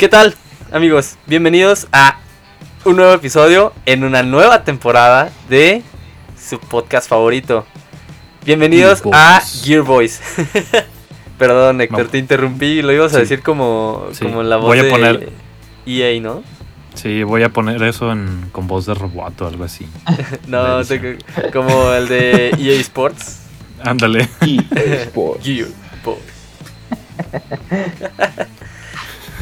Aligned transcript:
¿Qué 0.00 0.08
tal, 0.08 0.34
amigos? 0.72 1.16
Bienvenidos 1.26 1.86
a 1.92 2.18
un 2.86 2.96
nuevo 2.96 3.12
episodio 3.12 3.74
en 3.84 4.02
una 4.02 4.22
nueva 4.22 4.64
temporada 4.64 5.30
de 5.50 5.82
su 6.42 6.58
podcast 6.58 7.06
favorito. 7.06 7.66
Bienvenidos 8.46 9.02
Gear 9.02 9.14
a. 9.14 9.40
Gear 9.40 9.82
Boys. 9.82 10.18
Perdón, 11.38 11.82
Héctor, 11.82 12.04
No. 12.04 12.08
te 12.08 12.16
interrumpí. 12.16 12.80
Lo 12.80 12.92
ibas 12.92 13.12
a 13.12 13.16
Sí. 13.16 13.20
decir 13.20 13.42
como, 13.42 14.06
Sí. 14.12 14.24
como 14.24 14.42
la 14.42 14.56
voz 14.56 14.68
Voy 14.68 14.78
a 14.78 14.82
de 14.84 14.90
poner- 14.90 15.28
EA, 15.84 16.18
¿no? 16.20 16.42
Sí, 16.94 17.22
voy 17.22 17.42
a 17.42 17.50
poner 17.50 17.82
eso 17.82 18.10
en, 18.10 18.48
con 18.52 18.66
voz 18.66 18.86
de 18.86 18.94
robot 18.94 19.38
o 19.42 19.46
algo 19.48 19.64
así. 19.64 19.86
No, 20.46 20.82
te- 20.82 21.18
como 21.52 21.92
el 21.92 22.08
de 22.08 22.48
EA 22.58 22.80
Sports. 22.80 23.40
Ándale. 23.84 24.28
Sports. 25.04 25.44
Gear 25.44 25.68
Boys. 26.02 26.20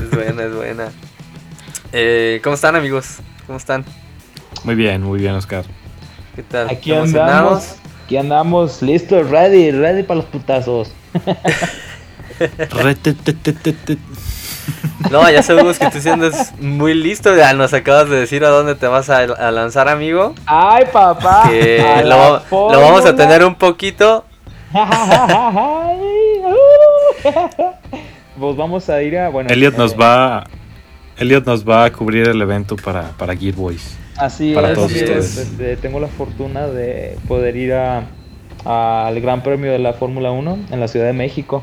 Es 0.02 0.11
buena, 0.11 0.45
es 0.45 0.55
buena. 0.55 0.88
Eh, 1.93 2.41
¿Cómo 2.43 2.55
están, 2.55 2.77
amigos? 2.77 3.16
¿Cómo 3.47 3.59
están? 3.59 3.84
Muy 4.65 4.74
bien, 4.74 5.02
muy 5.02 5.19
bien, 5.19 5.34
Oscar. 5.34 5.65
¿Qué 6.37 6.43
tal? 6.43 6.71
Aquí 6.71 6.93
andamos. 6.93 7.77
Aquí 8.05 8.16
andamos 8.16 8.80
listos, 8.80 9.29
ready, 9.29 9.71
ready 9.71 10.02
para 10.02 10.21
los 10.21 10.27
putazos. 10.27 10.93
No, 15.10 15.29
ya 15.30 15.43
sabemos 15.43 15.79
que 15.79 15.91
tú 15.91 16.01
sí 16.01 16.09
andas 16.09 16.52
muy 16.60 16.95
listo. 16.95 17.35
Ya 17.35 17.52
nos 17.54 17.73
acabas 17.73 18.10
de 18.10 18.16
decir 18.16 18.45
a 18.45 18.49
dónde 18.49 18.74
te 18.74 18.87
vas 18.87 19.09
a, 19.09 19.21
a 19.21 19.51
lanzar, 19.51 19.88
amigo. 19.88 20.35
Ay, 20.46 20.85
papá. 20.93 21.45
Que 21.49 22.02
lo, 22.04 22.43
lo 22.51 22.80
vamos 22.80 23.07
a 23.07 23.16
tener 23.16 23.45
un 23.45 23.54
poquito. 23.54 24.24
pues 28.39 28.57
vamos 28.57 28.89
a 28.89 29.03
ir 29.03 29.19
a. 29.19 29.29
Bueno, 29.29 29.51
Elliot 29.51 29.77
nos 29.77 29.93
eh, 29.93 29.97
va. 29.97 30.45
Elliot 31.17 31.45
nos 31.47 31.69
va 31.69 31.85
a 31.85 31.93
cubrir 31.93 32.29
el 32.29 32.41
evento 32.41 32.77
para, 32.77 33.11
para 33.19 33.37
Gear 33.37 33.55
Boys. 33.55 33.97
Así 34.17 34.53
para 34.55 34.71
es, 34.71 34.75
todos 34.75 34.91
así 34.91 35.01
es, 35.01 35.11
ustedes. 35.11 35.39
este, 35.39 35.77
tengo 35.77 36.01
la 36.01 36.09
fortuna 36.09 36.66
de 36.66 37.16
poder 37.27 37.57
ir 37.57 37.73
a 37.73 38.07
al 38.65 39.21
Gran 39.21 39.43
Premio 39.43 39.73
de 39.73 39.79
la 39.79 39.93
Fórmula 39.93 40.31
1 40.31 40.59
en 40.71 40.81
la 40.81 40.89
Ciudad 40.89 41.07
de 41.07 41.13
México. 41.13 41.63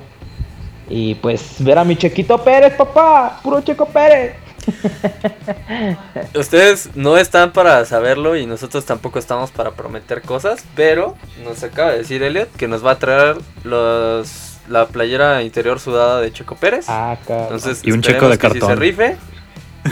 Y 0.89 1.15
pues 1.15 1.55
ver 1.59 1.77
a 1.77 1.83
mi 1.83 1.95
Chequito 1.95 2.43
Pérez, 2.43 2.73
papá. 2.75 3.39
Puro 3.43 3.61
Checo 3.61 3.85
Pérez. 3.85 4.35
Ustedes 6.35 6.89
no 6.95 7.17
están 7.17 7.51
para 7.51 7.85
saberlo 7.85 8.35
y 8.35 8.45
nosotros 8.45 8.85
tampoco 8.85 9.19
estamos 9.19 9.51
para 9.51 9.71
prometer 9.71 10.21
cosas. 10.21 10.65
Pero 10.75 11.15
nos 11.43 11.63
acaba 11.63 11.91
de 11.91 11.99
decir 11.99 12.23
Elliot 12.23 12.51
que 12.55 12.67
nos 12.67 12.85
va 12.85 12.91
a 12.91 12.99
traer 12.99 13.37
los, 13.63 14.44
la 14.69 14.87
playera 14.87 15.43
interior 15.43 15.79
sudada 15.79 16.21
de 16.21 16.31
Checo 16.31 16.55
Pérez. 16.55 16.85
Ah, 16.89 17.17
cabrón. 17.27 17.43
Entonces, 17.45 17.81
Y 17.83 17.91
un 17.91 18.01
checo 18.01 18.29
de 18.29 18.37
que 18.37 18.47
sí 18.47 18.53
cartón. 18.59 18.69
se 18.69 18.75
rife. 18.75 19.17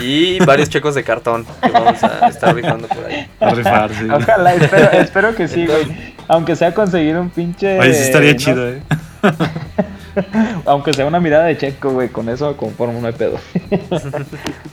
Y 0.00 0.40
varios 0.44 0.68
checos 0.70 0.96
de 0.96 1.04
cartón 1.04 1.46
que 1.62 1.70
vamos 1.70 2.02
a 2.02 2.26
estar 2.28 2.52
rifando 2.52 2.88
por 2.88 3.04
ahí. 3.06 3.28
A 3.38 3.54
rifar, 3.54 3.94
sí. 3.94 4.08
Ojalá, 4.12 4.54
espero, 4.54 4.90
espero 4.90 5.34
que 5.36 5.46
sí, 5.46 5.66
güey. 5.66 6.14
Aunque 6.26 6.56
sea 6.56 6.74
conseguir 6.74 7.16
un 7.16 7.30
pinche. 7.30 7.78
Oye, 7.78 7.94
sí 7.94 8.02
estaría 8.02 8.32
no- 8.32 8.38
chido, 8.38 8.68
eh. 8.70 8.82
Aunque 10.66 10.92
sea 10.92 11.06
una 11.06 11.20
mirada 11.20 11.44
de 11.44 11.56
checo, 11.56 11.90
güey. 11.90 12.08
Con 12.08 12.28
eso 12.28 12.56
conformo, 12.56 13.00
no 13.00 13.06
hay 13.06 13.12
pedo. 13.12 13.38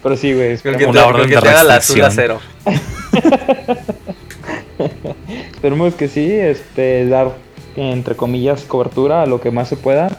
Pero 0.03 0.17
sí, 0.17 0.33
güey. 0.33 0.57
Con 0.57 0.75
que 0.75 0.85
Esperemos, 0.85 0.95
te, 0.95 0.99
Una 0.99 1.05
orden 1.05 1.29
que 1.29 1.35
de 1.35 1.41
te 1.41 1.49
haga 1.49 1.63
la 1.65 1.75
restricción. 1.75 2.07
acero. 2.07 2.39
esperemos 5.53 5.93
que 5.95 6.07
sí. 6.07 6.31
Este, 6.31 7.07
dar, 7.07 7.31
entre 7.75 8.15
comillas, 8.15 8.63
cobertura 8.63 9.23
a 9.23 9.25
lo 9.25 9.39
que 9.41 9.51
más 9.51 9.67
se 9.69 9.75
pueda. 9.77 10.09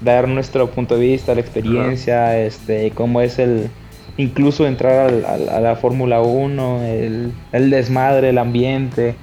Dar 0.00 0.28
nuestro 0.28 0.68
punto 0.70 0.96
de 0.96 1.06
vista, 1.06 1.34
la 1.34 1.40
experiencia, 1.40 2.38
este, 2.38 2.90
cómo 2.90 3.20
es 3.20 3.38
el. 3.38 3.70
Incluso 4.16 4.66
entrar 4.66 5.08
al- 5.08 5.24
al- 5.24 5.48
a 5.48 5.60
la 5.60 5.76
Fórmula 5.76 6.20
1, 6.22 6.82
el, 6.84 7.32
el 7.52 7.70
desmadre, 7.70 8.28
el 8.30 8.38
ambiente, 8.38 9.16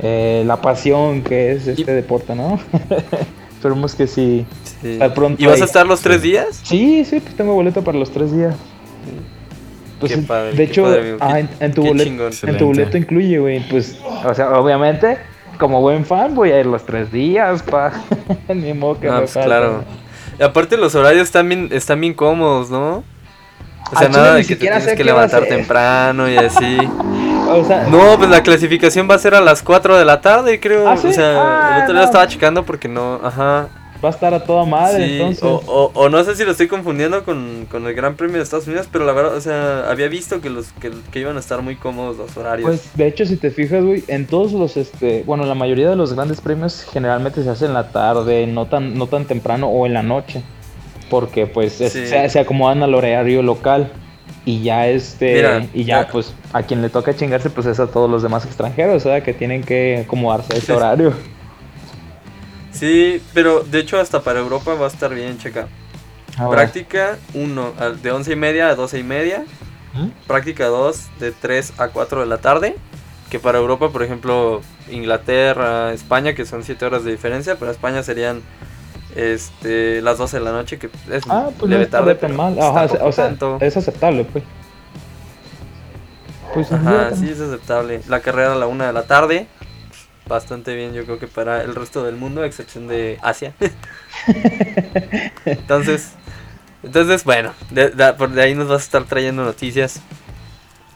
eh, 0.00 0.44
la 0.46 0.60
pasión 0.62 1.22
que 1.22 1.52
es 1.52 1.66
este 1.66 1.82
Y- 1.82 1.94
deporte, 1.94 2.34
¿no? 2.34 2.58
Esperemos 3.56 3.94
que 3.94 4.06
sí. 4.06 4.46
Sí. 4.80 4.98
Pronto 5.14 5.42
¿Y 5.42 5.46
vas 5.46 5.56
ahí. 5.56 5.62
a 5.62 5.64
estar 5.66 5.86
los 5.86 6.00
tres 6.00 6.22
días? 6.22 6.60
Sí, 6.62 7.04
sí, 7.04 7.20
pues 7.20 7.34
tengo 7.34 7.52
boleto 7.54 7.82
para 7.84 7.98
los 7.98 8.10
tres 8.10 8.34
días. 8.34 8.54
Pues, 9.98 10.12
Qué 10.14 10.22
padre, 10.22 10.50
de 10.52 10.56
qué 10.56 10.62
hecho, 10.62 10.84
padre, 10.84 11.16
ah, 11.20 11.40
en, 11.40 11.50
en 11.60 11.72
tu 11.74 11.82
boleto, 11.84 12.30
en 12.46 12.56
tu 12.56 12.66
boleto 12.68 12.96
incluye, 12.96 13.38
güey, 13.38 13.60
pues, 13.68 13.98
o 14.24 14.32
sea, 14.32 14.58
obviamente, 14.58 15.18
como 15.60 15.80
buen 15.80 16.04
fan 16.04 16.34
voy 16.34 16.50
a 16.50 16.58
ir 16.58 16.66
los 16.66 16.84
tres 16.84 17.12
días, 17.12 17.62
pa. 17.62 17.92
Ni 18.48 18.72
modo 18.74 18.98
que 18.98 19.08
Ah, 19.08 19.12
me 19.12 19.18
pues 19.20 19.32
claro. 19.34 19.84
Y 20.38 20.42
aparte 20.42 20.76
los 20.76 20.94
horarios 20.96 21.24
están 21.24 21.48
bien, 21.48 21.68
están 21.70 22.00
bien 22.00 22.14
cómodos, 22.14 22.70
¿no? 22.70 23.04
O 23.92 23.96
sea, 23.98 24.06
Al 24.06 24.12
nada 24.12 24.34
de 24.34 24.42
que 24.42 24.54
te 24.56 24.60
tienes 24.62 24.86
que 24.86 25.04
levantar 25.04 25.44
temprano 25.46 26.28
y 26.28 26.36
así. 26.36 26.78
O 27.52 27.64
sea, 27.64 27.82
No, 27.90 28.16
pues 28.16 28.30
la 28.30 28.44
clasificación 28.44 29.10
va 29.10 29.16
a 29.16 29.18
ser 29.18 29.34
a 29.34 29.40
las 29.40 29.60
4 29.64 29.98
de 29.98 30.04
la 30.04 30.20
tarde, 30.20 30.60
creo. 30.60 30.88
¿Ah, 30.88 30.96
sí? 30.96 31.08
O 31.08 31.12
sea, 31.12 31.32
Ah, 31.34 31.76
el 31.78 31.82
otro 31.82 31.94
día 31.94 32.02
no. 32.02 32.06
estaba 32.06 32.28
checando 32.28 32.64
porque 32.64 32.86
no, 32.86 33.18
ajá. 33.24 33.66
Va 34.02 34.08
a 34.08 34.12
estar 34.12 34.32
a 34.34 34.44
toda 34.44 34.64
madre, 34.64 35.06
Sí, 35.06 35.12
entonces. 35.14 35.42
o, 35.42 35.62
o, 35.66 35.90
o 35.94 36.08
no 36.08 36.22
sé 36.24 36.34
si 36.36 36.44
lo 36.44 36.52
estoy 36.52 36.68
confundiendo 36.68 37.22
con, 37.24 37.66
con 37.70 37.86
el 37.86 37.94
Gran 37.94 38.16
Premio 38.16 38.36
de 38.38 38.42
Estados 38.42 38.66
Unidos, 38.66 38.88
pero 38.90 39.04
la 39.04 39.12
verdad, 39.12 39.34
o 39.36 39.40
sea, 39.40 39.90
había 39.90 40.08
visto 40.08 40.40
que 40.40 40.48
los 40.50 40.72
que, 40.80 40.90
que 41.12 41.20
iban 41.20 41.36
a 41.36 41.40
estar 41.40 41.60
muy 41.62 41.76
cómodos 41.76 42.16
los 42.16 42.36
horarios. 42.36 42.66
Pues 42.68 42.90
de 42.94 43.06
hecho 43.06 43.26
si 43.26 43.36
te 43.36 43.50
fijas, 43.50 43.84
güey, 43.84 44.02
en 44.08 44.26
todos 44.26 44.52
los 44.52 44.76
este, 44.76 45.22
bueno, 45.26 45.44
la 45.44 45.54
mayoría 45.54 45.90
de 45.90 45.96
los 45.96 46.14
grandes 46.14 46.40
premios 46.40 46.86
generalmente 46.90 47.42
se 47.42 47.50
hace 47.50 47.66
en 47.66 47.74
la 47.74 47.90
tarde, 47.92 48.46
no 48.46 48.66
tan 48.66 48.96
no 48.96 49.06
tan 49.06 49.26
temprano 49.26 49.68
o 49.68 49.86
en 49.86 49.92
la 49.94 50.02
noche, 50.02 50.42
porque 51.10 51.46
pues 51.46 51.80
es- 51.80 51.92
se, 51.92 52.28
se 52.28 52.38
acomodan 52.40 52.82
al 52.82 52.94
horario 52.94 53.42
local 53.42 53.90
y 54.46 54.62
ya 54.62 54.88
este 54.88 55.34
Mira, 55.34 55.66
y 55.74 55.84
ya 55.84 56.00
ah. 56.00 56.08
pues 56.10 56.32
a 56.52 56.62
quien 56.62 56.80
le 56.80 56.88
toca 56.88 57.14
chingarse 57.14 57.50
pues 57.50 57.66
es 57.66 57.78
a 57.78 57.88
todos 57.88 58.10
los 58.10 58.22
demás 58.22 58.46
extranjeros, 58.46 58.96
o 59.04 59.08
sea, 59.08 59.22
que 59.22 59.34
tienen 59.34 59.62
que 59.62 60.04
acomodarse 60.06 60.54
a 60.54 60.56
ese 60.56 60.72
horario. 60.72 61.12
Sí, 62.80 63.22
pero 63.34 63.60
de 63.60 63.78
hecho 63.78 64.00
hasta 64.00 64.22
para 64.22 64.40
Europa 64.40 64.72
va 64.74 64.86
a 64.86 64.88
estar 64.88 65.14
bien, 65.14 65.36
checa. 65.36 65.68
Ahora, 66.38 66.62
Práctica 66.62 67.18
1 67.34 67.72
de 68.02 68.10
11 68.10 68.32
y 68.32 68.36
media 68.36 68.68
a 68.70 68.74
12 68.74 68.98
y 68.98 69.02
media. 69.02 69.44
¿Mm? 69.92 70.06
Práctica 70.26 70.66
2 70.68 71.10
de 71.20 71.32
3 71.32 71.74
a 71.76 71.88
4 71.88 72.20
de 72.20 72.26
la 72.26 72.38
tarde. 72.38 72.76
Que 73.28 73.38
para 73.38 73.58
Europa, 73.58 73.90
por 73.90 74.02
ejemplo, 74.02 74.62
Inglaterra, 74.90 75.92
España, 75.92 76.34
que 76.34 76.46
son 76.46 76.64
7 76.64 76.82
horas 76.86 77.04
de 77.04 77.10
diferencia, 77.10 77.58
para 77.58 77.70
España 77.70 78.02
serían 78.02 78.40
este, 79.14 80.00
las 80.00 80.16
12 80.16 80.38
de 80.38 80.44
la 80.44 80.52
noche, 80.52 80.78
que 80.78 80.88
es 81.10 81.22
Ah, 81.28 81.50
pues 81.50 81.68
no 81.68 81.68
leve 81.68 81.84
está 81.84 81.98
tarde, 81.98 82.14
pero 82.14 82.32
mal. 82.34 82.58
Ajá, 82.58 82.84
o 83.02 83.12
sea, 83.12 83.26
tanto. 83.26 83.58
es 83.60 83.76
aceptable, 83.76 84.24
pues. 84.24 84.42
Pues 86.54 86.72
Ajá, 86.72 87.10
no, 87.10 87.16
sí, 87.16 87.28
es 87.28 87.40
aceptable. 87.40 88.00
La 88.08 88.20
carrera 88.20 88.54
a 88.54 88.56
la 88.56 88.66
1 88.66 88.86
de 88.86 88.92
la 88.92 89.02
tarde, 89.02 89.46
bastante 90.30 90.74
bien, 90.74 90.94
yo 90.94 91.04
creo 91.04 91.18
que 91.18 91.26
para 91.26 91.62
el 91.62 91.74
resto 91.74 92.02
del 92.04 92.16
mundo, 92.16 92.40
a 92.42 92.46
excepción 92.46 92.88
de 92.88 93.18
Asia. 93.22 93.52
entonces, 95.44 96.12
entonces 96.82 97.24
bueno, 97.24 97.52
de, 97.70 97.90
de- 97.90 98.12
por 98.14 98.30
de 98.30 98.42
ahí 98.42 98.54
nos 98.54 98.68
vas 98.68 98.80
a 98.82 98.84
estar 98.84 99.04
trayendo 99.04 99.44
noticias 99.44 100.00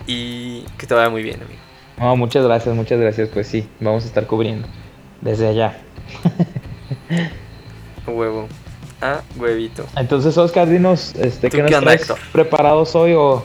y 0.06 0.62
que 0.78 0.86
te 0.86 0.94
vaya 0.94 1.10
muy 1.10 1.22
bien, 1.22 1.42
amigo. 1.42 1.58
No, 1.98 2.16
muchas 2.16 2.44
gracias, 2.44 2.74
muchas 2.74 2.98
gracias. 2.98 3.28
Pues 3.28 3.46
sí, 3.46 3.68
vamos 3.80 4.04
a 4.04 4.06
estar 4.06 4.26
cubriendo 4.26 4.66
desde 5.20 5.48
allá. 5.48 5.78
Huevo. 8.06 8.48
A 9.00 9.20
huevito. 9.36 9.86
Entonces, 9.96 10.36
Oscar, 10.38 10.68
dinos, 10.68 11.14
este, 11.16 11.50
¿Tú 11.50 11.56
¿qué 11.56 11.62
nos 11.62 11.70
qué 11.70 11.76
onda, 11.76 11.86
traes 11.86 12.02
Héctor? 12.02 12.18
preparados 12.32 12.94
hoy 12.94 13.12
o...? 13.14 13.44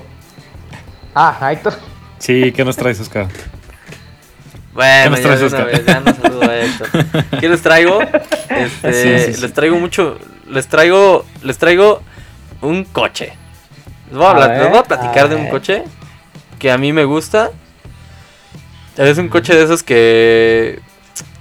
Ah, 1.16 1.52
Héctor. 1.52 1.74
Sí, 2.18 2.52
¿qué 2.52 2.64
nos 2.66 2.76
traes, 2.78 3.00
Oscar? 3.00 3.28
Bueno, 4.80 5.10
nos 5.10 5.52
ya 5.52 5.66
vez, 5.66 5.86
ya 5.86 6.00
no 6.00 6.14
saludo 6.14 6.50
a 6.50 6.56
Héctor. 6.58 6.88
¿Qué 7.42 7.50
les 7.50 7.62
traigo? 7.62 8.00
Este, 8.50 8.94
Sí, 8.94 9.26
sí, 9.26 9.34
sí. 9.34 9.42
Les 9.42 9.54
traigo 9.54 9.78
mucho. 9.78 10.18
Les 10.50 10.68
traigo. 10.68 11.26
Les 11.44 11.58
traigo 11.58 12.02
un 12.62 12.86
coche. 12.86 13.34
Les 14.08 14.18
voy 14.18 14.26
a, 14.26 14.28
A 14.28 14.32
hablar, 14.32 14.50
ver, 14.52 14.62
les 14.62 14.70
voy 14.70 14.80
a 14.80 14.84
platicar 14.84 15.26
a 15.26 15.28
de 15.28 15.36
un 15.36 15.50
coche 15.50 15.84
que 16.60 16.72
a 16.72 16.78
mí 16.78 16.94
me 16.94 17.04
gusta. 17.04 17.52
Es 18.96 19.18
un 19.18 19.28
coche 19.28 19.54
de 19.54 19.64
esos 19.64 19.84
que 19.84 20.80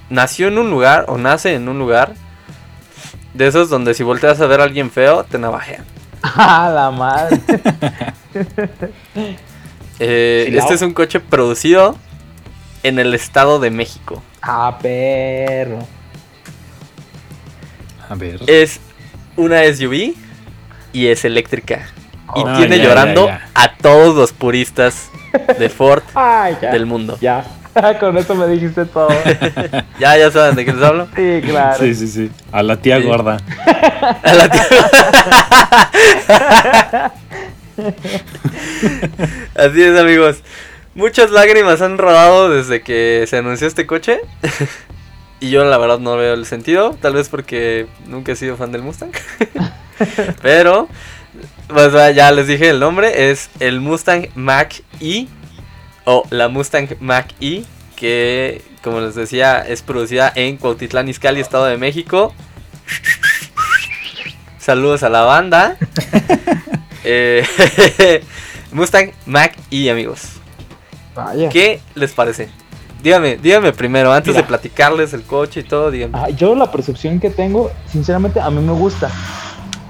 nació 0.09 0.49
en 0.49 0.57
un 0.57 0.69
lugar 0.69 1.05
o 1.07 1.17
nace 1.17 1.55
en 1.55 1.69
un 1.69 1.79
lugar. 1.79 2.15
De 3.33 3.47
esos 3.47 3.69
donde 3.69 3.93
si 3.93 4.03
volteas 4.03 4.41
a 4.41 4.47
ver 4.47 4.59
a 4.59 4.65
alguien 4.65 4.91
feo, 4.91 5.23
te 5.23 5.39
navajean. 5.39 5.85
Ah, 6.21 6.69
la 6.73 6.91
madre. 6.91 7.39
Eh, 10.01 10.55
este 10.55 10.75
es 10.75 10.81
un 10.81 10.93
coche 10.93 11.19
producido 11.19 11.97
en 12.83 12.99
el 12.99 13.13
Estado 13.13 13.59
de 13.59 13.69
México. 13.71 14.21
Ah, 14.41 14.77
perro. 14.81 15.79
A 18.09 18.15
ver. 18.15 18.39
Es 18.47 18.79
una 19.35 19.63
SUV 19.63 20.13
y 20.93 21.07
es 21.07 21.25
eléctrica. 21.25 21.87
Y 22.35 22.43
Ah, 22.45 22.55
tiene 22.57 22.77
ya, 22.77 22.83
llorando 22.85 23.25
ya, 23.27 23.39
ya. 23.39 23.49
a 23.63 23.75
todos 23.77 24.15
los 24.15 24.31
puristas 24.33 25.09
de 25.57 25.69
Ford 25.69 26.03
Ay, 26.15 26.55
ya. 26.61 26.71
del 26.71 26.85
mundo. 26.85 27.17
Ya. 27.21 27.43
Con 27.99 28.17
eso 28.17 28.33
me 28.35 28.47
dijiste 28.47 28.85
todo. 28.85 29.09
Ya, 29.99 30.17
ya 30.17 30.31
saben 30.31 30.55
de 30.55 30.65
qué 30.65 30.73
les 30.73 30.81
hablo. 30.83 31.07
Sí, 31.15 31.41
claro. 31.45 31.77
Sí, 31.79 31.93
sí, 31.93 32.07
sí. 32.07 32.31
A 32.51 32.63
la 32.63 32.77
tía 32.77 32.97
Sí. 32.99 33.03
gorda. 33.03 33.37
A 34.23 34.33
la 34.33 34.49
tía- 34.49 34.63
Así 39.55 39.83
es, 39.83 39.99
amigos. 39.99 40.37
Muchas 40.99 41.31
lágrimas 41.31 41.81
han 41.81 41.97
rodado 41.97 42.49
desde 42.49 42.81
que 42.81 43.23
se 43.25 43.37
anunció 43.37 43.67
este 43.67 43.87
coche. 43.87 44.19
y 45.39 45.49
yo 45.49 45.63
la 45.63 45.77
verdad 45.77 45.99
no 45.99 46.17
veo 46.17 46.33
el 46.33 46.45
sentido. 46.45 46.97
Tal 47.01 47.13
vez 47.13 47.29
porque 47.29 47.87
nunca 48.07 48.33
he 48.33 48.35
sido 48.35 48.57
fan 48.57 48.73
del 48.73 48.81
Mustang. 48.81 49.11
Pero, 50.41 50.89
pues 51.69 51.93
ya 52.13 52.33
les 52.33 52.47
dije 52.47 52.69
el 52.69 52.81
nombre. 52.81 53.31
Es 53.31 53.49
el 53.61 53.79
Mustang 53.79 54.27
Mach 54.35 54.81
E. 54.99 55.27
O 56.03 56.27
la 56.31 56.49
Mustang 56.49 56.89
Mach 56.99 57.27
E. 57.39 57.63
Que, 57.95 58.61
como 58.83 58.99
les 58.99 59.15
decía, 59.15 59.59
es 59.59 59.81
producida 59.83 60.33
en 60.35 60.57
Cuautitlán 60.57 61.07
Izcalli, 61.07 61.39
Estado 61.39 61.67
de 61.67 61.77
México. 61.77 62.33
Saludos 64.57 65.03
a 65.03 65.09
la 65.09 65.21
banda. 65.21 65.77
Eh, 67.05 68.21
Mustang 68.73 69.13
Mach 69.25 69.53
E, 69.71 69.89
amigos. 69.89 70.38
Vaya. 71.25 71.49
¿Qué 71.49 71.79
les 71.95 72.11
parece? 72.13 72.49
Dígame, 73.03 73.37
dígame 73.37 73.71
primero, 73.71 74.11
antes 74.11 74.33
Mira. 74.33 74.41
de 74.41 74.47
platicarles 74.47 75.13
el 75.13 75.23
coche 75.23 75.61
y 75.61 75.63
todo, 75.63 75.89
dígame. 75.89 76.11
Ah, 76.17 76.29
yo 76.29 76.53
la 76.55 76.69
percepción 76.71 77.19
que 77.19 77.29
tengo, 77.29 77.71
sinceramente, 77.87 78.39
a 78.41 78.49
mí 78.49 78.61
me 78.61 78.73
gusta. 78.73 79.09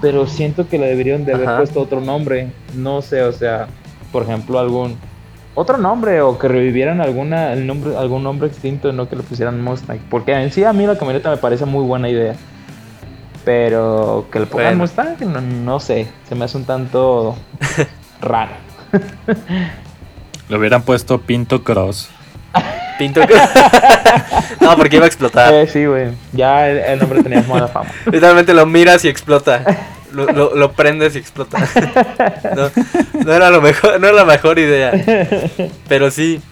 Pero 0.00 0.26
siento 0.26 0.68
que 0.68 0.78
le 0.78 0.86
deberían 0.86 1.24
de 1.24 1.34
haber 1.34 1.48
Ajá. 1.48 1.56
puesto 1.58 1.80
otro 1.80 2.00
nombre. 2.00 2.52
No 2.74 3.02
sé, 3.02 3.22
o 3.22 3.32
sea, 3.32 3.66
por 4.12 4.22
ejemplo, 4.22 4.58
algún 4.58 4.96
otro 5.56 5.76
nombre 5.76 6.22
o 6.22 6.38
que 6.38 6.46
revivieran 6.48 7.00
alguna 7.00 7.52
el 7.52 7.66
nombre 7.66 7.96
algún 7.96 8.22
nombre 8.22 8.46
extinto, 8.48 8.92
no 8.92 9.08
que 9.08 9.16
le 9.16 9.22
pusieran 9.24 9.60
Mustang, 9.60 9.98
porque 10.08 10.32
en 10.32 10.52
sí 10.52 10.62
a 10.64 10.72
mí 10.72 10.86
la 10.86 10.96
camioneta 10.96 11.28
me 11.30 11.36
parece 11.36 11.66
muy 11.66 11.84
buena 11.84 12.08
idea. 12.08 12.34
Pero 13.44 14.26
que 14.30 14.38
le 14.40 14.46
pongan 14.46 14.66
Bueno. 14.66 14.78
Mustang, 14.84 15.16
no, 15.32 15.40
no 15.40 15.80
sé, 15.80 16.06
se 16.28 16.34
me 16.34 16.44
hace 16.44 16.56
un 16.56 16.64
tanto 16.64 17.34
raro. 18.20 18.52
Le 20.50 20.58
hubieran 20.58 20.82
puesto 20.82 21.18
Pinto 21.20 21.62
Cross. 21.64 22.10
Pinto. 22.98 23.22
no, 24.60 24.76
porque 24.76 24.96
iba 24.96 25.06
a 25.06 25.08
explotar. 25.08 25.54
Eh, 25.54 25.66
sí, 25.66 25.86
güey. 25.86 26.08
Ya 26.32 26.68
el, 26.68 26.78
el 26.78 26.98
nombre 26.98 27.22
tenía 27.22 27.40
mala 27.42 27.68
fama. 27.68 27.88
Literalmente 28.06 28.52
lo 28.52 28.66
miras 28.66 29.02
y 29.06 29.08
explota. 29.08 29.64
Lo, 30.12 30.26
lo- 30.26 30.54
lo 30.54 30.72
prendes 30.72 31.14
y 31.14 31.18
explota. 31.18 31.58
No, 32.56 32.70
no 33.24 33.32
era 33.32 33.48
lo 33.50 33.62
mejor, 33.62 33.98
no 34.00 34.08
era 34.08 34.16
la 34.16 34.24
mejor 34.26 34.58
idea. 34.58 34.92
Pero 35.88 36.10
sí. 36.10 36.42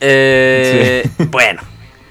Eh, 0.00 1.08
Bueno. 1.30 1.62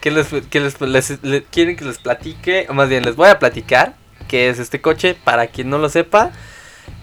¿Qué 0.02 0.10
les, 0.12 0.28
qué 0.50 0.60
les- 0.60 0.82
les- 0.82 1.24
le- 1.24 1.44
quieren 1.44 1.76
que 1.76 1.86
les 1.86 1.98
platique? 1.98 2.66
O 2.70 2.74
más 2.74 2.90
bien, 2.90 3.04
les 3.06 3.16
voy 3.16 3.30
a 3.30 3.40
platicar 3.40 3.94
qué 4.28 4.50
es 4.50 4.58
este 4.60 4.82
coche. 4.82 5.16
Para 5.22 5.48
quien 5.48 5.70
no 5.70 5.78
lo 5.78 5.90
sepa, 5.90 6.32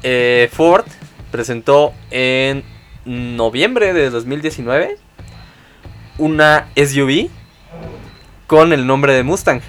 eh, 0.02 0.48
Ford 0.52 0.84
presentó 1.30 1.92
en 2.10 2.62
noviembre 3.04 3.92
de 3.92 4.10
2019 4.10 4.98
una 6.18 6.68
SUV 6.76 7.28
con 8.46 8.72
el 8.72 8.86
nombre 8.86 9.14
de 9.14 9.22
Mustang. 9.22 9.60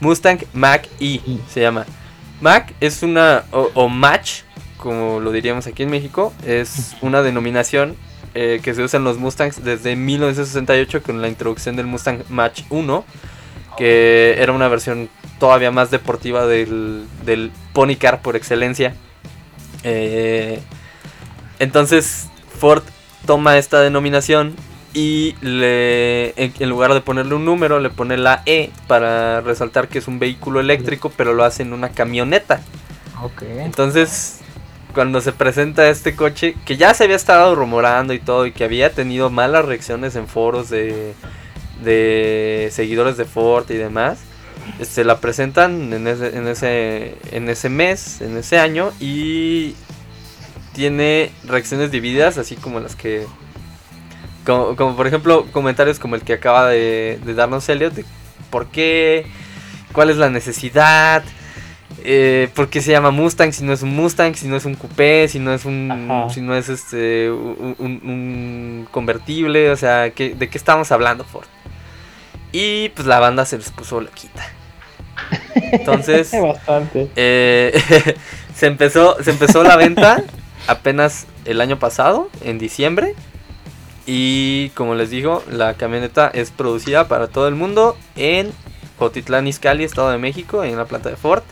Mustang 0.00 0.38
Mach 0.52 0.86
E 1.00 1.20
se 1.48 1.60
llama. 1.60 1.84
Mach 2.40 2.70
es 2.80 3.02
una, 3.02 3.44
o, 3.50 3.70
o 3.74 3.88
Match, 3.88 4.42
como 4.76 5.18
lo 5.18 5.32
diríamos 5.32 5.66
aquí 5.66 5.82
en 5.82 5.90
México, 5.90 6.32
es 6.46 6.96
una 7.02 7.22
denominación 7.22 7.96
eh, 8.34 8.60
que 8.62 8.74
se 8.74 8.82
usa 8.82 8.98
en 8.98 9.04
los 9.04 9.18
Mustangs 9.18 9.64
desde 9.64 9.96
1968 9.96 11.02
con 11.02 11.20
la 11.20 11.28
introducción 11.28 11.74
del 11.74 11.86
Mustang 11.86 12.22
Match 12.28 12.62
1, 12.70 13.04
que 13.76 14.36
era 14.38 14.52
una 14.52 14.68
versión 14.68 15.08
todavía 15.40 15.72
más 15.72 15.90
deportiva 15.90 16.46
del, 16.46 17.06
del 17.24 17.50
Pony 17.72 17.96
Car 17.98 18.22
por 18.22 18.36
excelencia. 18.36 18.94
Eh, 19.82 20.60
entonces 21.58 22.28
Ford 22.58 22.82
toma 23.26 23.58
esta 23.58 23.80
denominación 23.80 24.54
y 24.94 25.34
le 25.40 26.32
en, 26.42 26.68
lugar 26.68 26.94
de 26.94 27.00
ponerle 27.00 27.34
un 27.34 27.44
número 27.44 27.78
le 27.78 27.90
pone 27.90 28.16
la 28.16 28.42
E 28.46 28.70
para 28.86 29.40
resaltar 29.40 29.88
que 29.88 29.98
es 29.98 30.08
un 30.08 30.18
vehículo 30.18 30.60
eléctrico, 30.60 31.12
pero 31.16 31.34
lo 31.34 31.44
hace 31.44 31.62
en 31.62 31.72
una 31.72 31.90
camioneta. 31.90 32.60
Ok. 33.22 33.42
Entonces, 33.42 34.40
cuando 34.94 35.20
se 35.20 35.32
presenta 35.32 35.88
este 35.88 36.16
coche, 36.16 36.56
que 36.64 36.76
ya 36.76 36.94
se 36.94 37.04
había 37.04 37.16
estado 37.16 37.54
rumorando 37.54 38.14
y 38.14 38.18
todo, 38.18 38.46
y 38.46 38.52
que 38.52 38.64
había 38.64 38.92
tenido 38.92 39.30
malas 39.30 39.64
reacciones 39.64 40.16
en 40.16 40.26
foros 40.26 40.70
de, 40.70 41.14
de 41.82 42.68
seguidores 42.72 43.16
de 43.16 43.24
Ford 43.24 43.70
y 43.70 43.76
demás, 43.76 44.18
se 44.82 45.04
la 45.04 45.20
presentan 45.20 45.92
en 45.92 46.06
ese, 46.06 46.36
en, 46.36 46.48
ese, 46.48 47.16
en 47.32 47.48
ese 47.48 47.68
mes, 47.68 48.20
en 48.20 48.36
ese 48.36 48.58
año, 48.58 48.92
y 49.00 49.74
tiene 50.78 51.32
reacciones 51.44 51.90
divididas, 51.90 52.38
así 52.38 52.54
como 52.54 52.78
las 52.78 52.94
que... 52.94 53.26
Como, 54.46 54.76
como 54.76 54.94
por 54.96 55.08
ejemplo, 55.08 55.44
comentarios 55.50 55.98
como 55.98 56.14
el 56.14 56.22
que 56.22 56.34
acaba 56.34 56.68
de, 56.68 57.18
de 57.24 57.34
darnos 57.34 57.68
Elliot, 57.68 57.92
de 57.94 58.04
por 58.48 58.66
qué, 58.68 59.26
cuál 59.92 60.08
es 60.08 60.16
la 60.18 60.30
necesidad, 60.30 61.24
eh, 62.04 62.48
¿Por 62.54 62.68
qué 62.70 62.80
se 62.80 62.92
llama 62.92 63.10
Mustang 63.10 63.52
si 63.52 63.64
no 63.64 63.72
es 63.72 63.82
un 63.82 63.94
Mustang, 63.96 64.36
si 64.36 64.46
no 64.46 64.54
es 64.56 64.64
un 64.64 64.76
coupé, 64.76 65.26
si 65.26 65.40
no 65.40 65.52
es 65.52 65.64
un, 65.64 65.90
Ajá. 65.90 66.30
si 66.32 66.40
no 66.40 66.54
es 66.54 66.68
este 66.68 67.28
un, 67.30 67.74
un- 67.78 68.00
un 68.04 68.88
convertible? 68.92 69.70
O 69.72 69.76
sea, 69.76 70.10
¿qué- 70.10 70.34
¿de 70.36 70.48
qué 70.48 70.58
estamos 70.58 70.92
hablando, 70.92 71.24
Ford? 71.24 71.46
Y 72.52 72.90
pues 72.90 73.06
la 73.08 73.18
banda 73.18 73.44
se 73.44 73.58
les 73.58 73.70
puso 73.72 74.00
loquita. 74.00 74.46
Entonces, 75.72 76.30
Bastante. 76.40 77.10
eh, 77.16 78.14
se 78.54 78.66
empezó, 78.66 79.16
se 79.22 79.32
empezó 79.32 79.64
la 79.64 79.76
venta 79.76 80.22
apenas 80.66 81.26
el 81.44 81.60
año 81.60 81.78
pasado, 81.78 82.28
en 82.42 82.58
diciembre. 82.58 83.14
Y 84.06 84.70
como 84.70 84.94
les 84.94 85.10
digo, 85.10 85.42
la 85.50 85.74
camioneta 85.74 86.28
es 86.28 86.50
producida 86.50 87.08
para 87.08 87.28
todo 87.28 87.46
el 87.48 87.54
mundo 87.54 87.96
en 88.16 88.52
Cotitlán 88.98 89.46
Izcalli, 89.46 89.84
Estado 89.84 90.10
de 90.10 90.18
México, 90.18 90.64
en 90.64 90.76
la 90.76 90.86
planta 90.86 91.10
de 91.10 91.16
Ford. 91.16 91.42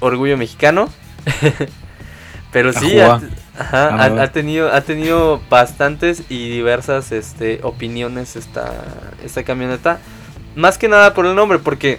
Orgullo 0.00 0.36
mexicano. 0.36 0.88
Pero 2.52 2.72
sí, 2.72 2.98
ha, 3.00 3.14
Ajua. 3.16 3.28
ajá, 3.58 3.88
ha- 3.96 4.22
ha 4.22 4.32
tenido, 4.32 4.72
ha 4.72 4.80
tenido 4.82 5.40
bastantes 5.50 6.22
y 6.28 6.48
diversas 6.50 7.10
este, 7.12 7.60
opiniones 7.62 8.36
esta, 8.36 8.72
esta 9.24 9.42
camioneta. 9.42 9.98
Más 10.54 10.78
que 10.78 10.88
nada 10.88 11.14
por 11.14 11.26
el 11.26 11.34
nombre, 11.34 11.58
porque, 11.58 11.98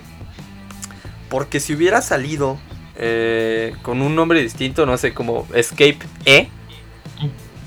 porque 1.30 1.60
si 1.60 1.74
hubiera 1.76 2.02
salido 2.02 2.58
eh, 2.98 3.74
con 3.82 4.02
un 4.02 4.16
nombre 4.16 4.42
distinto, 4.42 4.86
no 4.86 4.98
sé, 4.98 5.14
como 5.14 5.48
Escape 5.54 6.00
E, 6.26 6.50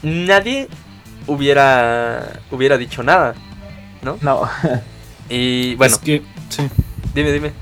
nadie 0.03 0.69
hubiera, 1.27 2.41
hubiera 2.51 2.79
dicho 2.79 3.03
nada. 3.03 3.35
No. 4.03 4.19
Y 5.29 5.75
bueno, 5.75 5.95
Es 5.95 6.01
que, 6.01 6.23
sí. 6.49 6.63
dime, 7.15 7.33
dime. 7.33 7.53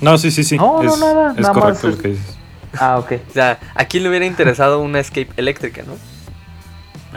No, 0.00 0.18
sí, 0.18 0.30
sí, 0.30 0.44
sí. 0.44 0.56
No, 0.56 0.82
no, 0.82 0.94
es, 0.94 1.00
nada, 1.00 1.32
Es 1.32 1.40
nada 1.40 1.54
correcto 1.54 1.86
más 1.88 1.96
lo 1.96 2.02
que 2.02 2.08
dices. 2.10 2.36
Ah, 2.78 2.98
ok. 2.98 3.12
O 3.28 3.32
sea, 3.32 3.58
¿a 3.74 3.84
quién 3.86 4.02
le 4.02 4.10
hubiera 4.10 4.26
interesado 4.26 4.80
una 4.80 5.00
Escape 5.00 5.30
eléctrica, 5.36 5.82
no? 5.86 5.94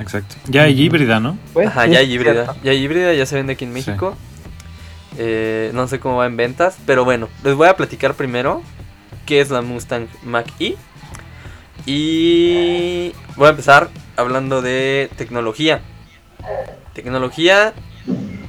Exacto. 0.02 0.36
Ya 0.48 0.64
hay 0.64 0.82
híbrida, 0.82 1.20
¿no? 1.20 1.38
Pues, 1.54 1.68
Ajá, 1.68 1.86
sí, 1.86 1.92
ya 1.92 2.00
hay 2.00 2.12
híbrida. 2.14 2.34
cierto. 2.46 2.56
Ya 2.64 2.72
hay 2.72 2.78
híbrida, 2.82 3.14
ya 3.14 3.26
se 3.26 3.36
vende 3.36 3.54
aquí 3.54 3.66
en 3.66 3.72
Sí. 3.72 3.74
México. 3.74 4.16
Eh, 5.18 5.72
no 5.74 5.88
sé 5.90 6.00
cómo 6.00 6.16
va 6.18 6.26
en 6.28 6.38
ventas, 6.38 6.78
pero 6.86 7.04
bueno, 7.04 7.28
les 7.44 7.54
voy 7.56 7.68
a 7.68 7.76
platicar 7.76 8.14
primero 8.14 8.62
qué 9.25 9.42
es 9.42 9.50
la 9.50 9.62
Mustang 9.62 10.08
Mach 10.24 10.48
E. 10.60 10.75
Y 11.86 13.13
voy 13.36 13.48
a 13.48 13.51
empezar 13.51 13.89
hablando 14.16 14.62
de 14.62 15.10
tecnología. 15.18 15.82
Tecnología, 16.94 17.74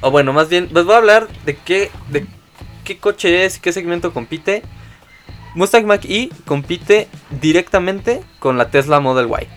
o 0.01 0.11
bueno, 0.11 0.33
más 0.33 0.49
bien, 0.49 0.69
les 0.73 0.85
voy 0.85 0.95
a 0.95 0.97
hablar 0.97 1.27
de 1.45 1.55
qué, 1.55 1.89
de 2.09 2.25
qué 2.83 2.97
coche 2.97 3.45
es, 3.45 3.59
qué 3.59 3.71
segmento 3.71 4.13
compite. 4.13 4.63
Mustang 5.55 5.85
Mach 5.85 6.05
E 6.05 6.29
compite 6.45 7.07
directamente 7.41 8.21
con 8.39 8.57
la 8.57 8.69
Tesla 8.69 8.99
Model 8.99 9.27
Y. 9.27 9.47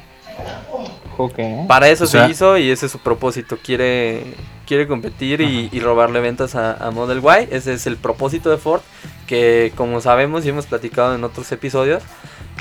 Ok. 1.16 1.38
Para 1.68 1.88
eso 1.88 2.04
O 2.04 2.06
sea- 2.06 2.26
se 2.26 2.32
hizo 2.32 2.58
y 2.58 2.70
ese 2.70 2.86
es 2.86 2.92
su 2.92 2.98
propósito. 2.98 3.58
Quiere, 3.62 4.34
quiere 4.66 4.86
competir 4.86 5.40
y, 5.40 5.68
y 5.72 5.80
robarle 5.80 6.20
ventas 6.20 6.54
a, 6.54 6.74
a 6.74 6.90
Model 6.90 7.20
Y. 7.20 7.54
Ese 7.54 7.74
es 7.74 7.86
el 7.86 7.96
propósito 7.96 8.50
de 8.50 8.58
Ford. 8.58 8.82
Que 9.26 9.72
como 9.76 10.00
sabemos 10.00 10.44
y 10.44 10.50
hemos 10.50 10.66
platicado 10.66 11.14
en 11.14 11.24
otros 11.24 11.50
episodios, 11.52 12.02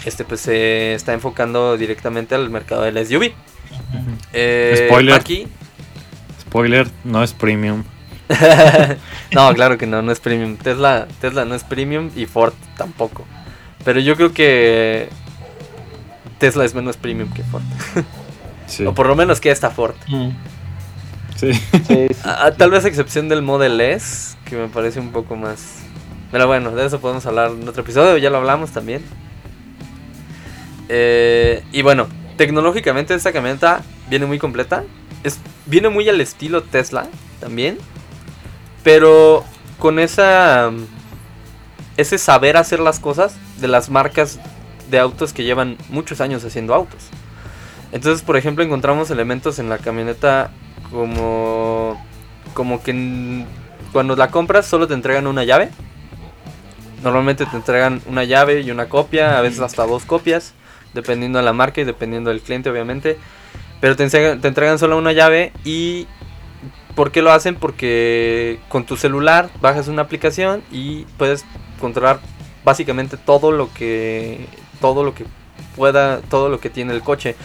este 0.05 0.23
pues 0.23 0.41
se 0.41 0.93
está 0.93 1.13
enfocando 1.13 1.77
directamente 1.77 2.35
al 2.35 2.49
mercado 2.49 2.83
del 2.83 3.05
SUV. 3.05 3.31
Eh, 4.33 4.85
Spoiler. 4.87 5.15
Aquí. 5.15 5.47
Spoiler, 6.41 6.87
no 7.03 7.23
es 7.23 7.33
premium. 7.33 7.83
no, 9.31 9.53
claro 9.53 9.77
que 9.77 9.87
no, 9.87 10.01
no 10.01 10.11
es 10.11 10.19
premium. 10.19 10.57
Tesla, 10.57 11.07
Tesla 11.19 11.45
no 11.45 11.55
es 11.55 11.63
premium 11.63 12.09
y 12.15 12.25
Ford 12.25 12.53
tampoco. 12.77 13.25
Pero 13.83 13.99
yo 13.99 14.15
creo 14.15 14.33
que 14.33 15.09
Tesla 16.39 16.65
es 16.65 16.73
menos 16.73 16.97
premium 16.97 17.31
que 17.33 17.43
Ford. 17.43 17.63
Sí. 18.65 18.85
O 18.85 18.95
por 18.95 19.07
lo 19.07 19.15
menos 19.15 19.41
que 19.41 19.51
esta 19.51 19.69
Ford. 19.69 19.93
Mm, 20.07 20.29
sí. 21.35 21.53
Sí, 21.53 21.83
sí. 21.87 22.07
Tal 22.57 22.71
vez 22.71 22.85
a 22.85 22.87
excepción 22.87 23.29
del 23.29 23.41
Model 23.41 23.79
S, 23.79 24.35
que 24.45 24.55
me 24.55 24.67
parece 24.67 24.99
un 24.99 25.11
poco 25.11 25.35
más... 25.35 25.79
Pero 26.31 26.47
bueno, 26.47 26.71
de 26.71 26.85
eso 26.85 26.99
podemos 26.99 27.25
hablar 27.25 27.51
en 27.51 27.67
otro 27.67 27.83
episodio, 27.83 28.17
ya 28.17 28.29
lo 28.29 28.37
hablamos 28.37 28.71
también. 28.71 29.03
Eh, 30.89 31.63
y 31.71 31.81
bueno, 31.83 32.07
tecnológicamente 32.37 33.13
esta 33.13 33.31
camioneta 33.31 33.83
viene 34.09 34.25
muy 34.25 34.39
completa. 34.39 34.83
Es, 35.23 35.39
viene 35.65 35.89
muy 35.89 36.09
al 36.09 36.19
estilo 36.21 36.63
Tesla 36.63 37.07
también. 37.39 37.77
Pero 38.83 39.45
con 39.79 39.99
esa 39.99 40.71
ese 41.97 42.17
saber 42.17 42.57
hacer 42.57 42.79
las 42.79 42.99
cosas 42.99 43.35
de 43.59 43.67
las 43.67 43.89
marcas 43.89 44.39
de 44.89 44.99
autos 44.99 45.33
que 45.33 45.43
llevan 45.43 45.77
muchos 45.89 46.21
años 46.21 46.43
haciendo 46.43 46.73
autos. 46.73 47.09
Entonces, 47.91 48.23
por 48.23 48.37
ejemplo, 48.37 48.63
encontramos 48.63 49.11
elementos 49.11 49.59
en 49.59 49.69
la 49.69 49.77
camioneta 49.77 50.51
como 50.93 51.99
como 52.53 52.81
que 52.83 53.45
cuando 53.91 54.15
la 54.15 54.29
compras 54.29 54.65
solo 54.65 54.87
te 54.87 54.93
entregan 54.93 55.27
una 55.27 55.43
llave. 55.43 55.69
Normalmente 57.01 57.45
te 57.45 57.57
entregan 57.57 58.01
una 58.05 58.23
llave 58.23 58.61
y 58.61 58.71
una 58.71 58.87
copia, 58.87 59.37
a 59.37 59.41
veces 59.41 59.59
hasta 59.59 59.85
dos 59.85 60.05
copias, 60.05 60.53
dependiendo 60.93 61.39
de 61.39 61.43
la 61.43 61.51
marca 61.51 61.81
y 61.81 61.83
dependiendo 61.83 62.29
del 62.29 62.41
cliente, 62.41 62.69
obviamente. 62.69 63.17
Pero 63.81 63.97
te 63.97 64.03
entregan, 64.03 64.39
te 64.39 64.47
entregan 64.47 64.79
solo 64.79 64.97
una 64.97 65.11
llave 65.11 65.51
y 65.65 66.07
¿por 66.95 67.11
qué 67.11 67.21
lo 67.21 67.31
hacen? 67.31 67.55
Porque 67.55 68.59
con 68.69 68.85
tu 68.85 68.95
celular 68.95 69.49
bajas 69.59 69.89
una 69.89 70.03
aplicación 70.03 70.63
y 70.71 71.03
puedes 71.17 71.43
controlar 71.81 72.19
básicamente 72.63 73.17
todo 73.17 73.51
lo 73.51 73.73
que 73.73 74.47
todo 74.79 75.03
lo 75.03 75.13
que 75.13 75.25
pueda, 75.75 76.21
todo 76.21 76.49
lo 76.49 76.59
que 76.59 76.69
tiene 76.69 76.93
el 76.93 77.01
coche, 77.01 77.35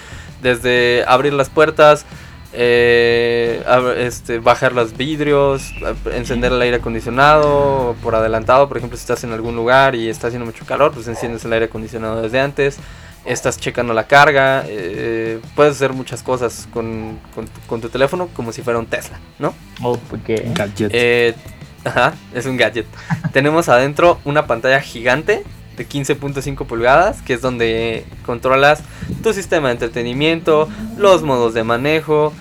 desde 0.43 1.05
abrir 1.09 1.33
las 1.33 1.49
puertas, 1.49 2.07
eh, 2.53 3.63
este, 3.99 4.39
bajar 4.39 4.73
los 4.73 4.97
vidrios, 4.97 5.73
encender 6.13 6.53
el 6.53 6.61
aire 6.63 6.77
acondicionado 6.77 7.95
por 8.03 8.15
adelantado, 8.15 8.69
por 8.69 8.77
ejemplo 8.79 8.97
si 8.97 9.03
estás 9.03 9.23
en 9.25 9.33
algún 9.33 9.55
lugar 9.57 9.95
y 9.95 10.09
está 10.09 10.29
haciendo 10.29 10.47
mucho 10.47 10.65
calor, 10.65 10.93
pues 10.93 11.09
enciendes 11.09 11.45
el 11.45 11.53
aire 11.53 11.67
acondicionado 11.67 12.23
desde 12.23 12.41
antes, 12.41 12.79
estás 13.25 13.59
checando 13.59 13.93
la 13.93 14.07
carga, 14.07 14.65
eh, 14.67 15.41
puedes 15.55 15.75
hacer 15.77 15.93
muchas 15.93 16.23
cosas 16.23 16.67
con, 16.73 17.19
con 17.35 17.45
tu- 17.47 17.61
con 17.67 17.81
tu 17.81 17.89
teléfono 17.91 18.29
como 18.35 18.53
si 18.53 18.63
fuera 18.63 18.79
un 18.79 18.87
Tesla, 18.87 19.19
¿no? 19.39 19.55
Oh, 19.83 19.99
porque 20.09 20.51
Gadget. 20.55 20.91
Eh, 20.95 21.35
ajá, 21.85 22.15
es 22.35 22.47
un 22.47 22.57
gadget. 22.57 22.87
Tenemos 23.33 23.69
adentro 23.69 24.19
una 24.25 24.47
pantalla 24.47 24.81
gigante 24.81 25.45
de 25.79 25.89
15.5 25.89 26.67
pulgadas, 26.67 27.23
que 27.23 27.33
es 27.35 27.41
donde 27.41 28.05
controlas 28.27 28.83
tu 29.23 29.33
sistema 29.33 29.69
de 29.69 29.75
entretenimiento, 29.75 30.69
los 30.99 31.23
modos 31.23 31.55
de 31.55 31.65
manejo, 31.65 32.33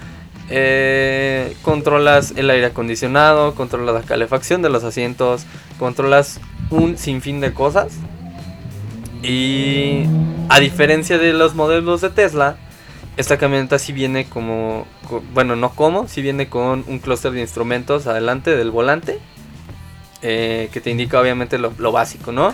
eh, 0.49 1.55
controlas 1.61 2.33
el 2.35 2.49
aire 2.49 2.67
acondicionado, 2.67 3.55
controlas 3.55 3.95
la 3.95 4.01
calefacción 4.01 4.61
de 4.61 4.69
los 4.69 4.83
asientos, 4.83 5.45
controlas 5.79 6.39
un 6.69 6.97
sinfín 6.97 7.39
de 7.39 7.53
cosas. 7.53 7.93
Y 9.23 10.03
a 10.49 10.59
diferencia 10.59 11.17
de 11.17 11.33
los 11.33 11.55
modelos 11.55 12.01
de 12.01 12.09
Tesla, 12.09 12.55
esta 13.17 13.37
camioneta 13.37 13.79
sí 13.79 13.91
viene 13.93 14.25
como, 14.25 14.85
co- 15.09 15.23
bueno, 15.33 15.55
no 15.55 15.71
como, 15.71 16.07
sí 16.07 16.21
viene 16.21 16.49
con 16.49 16.83
un 16.87 16.99
clúster 16.99 17.31
de 17.31 17.41
instrumentos 17.41 18.05
adelante 18.07 18.55
del 18.55 18.69
volante, 18.71 19.19
eh, 20.21 20.69
que 20.71 20.81
te 20.81 20.91
indica 20.91 21.19
obviamente 21.19 21.57
lo 21.57 21.91
básico, 21.91 22.31
¿no? 22.31 22.53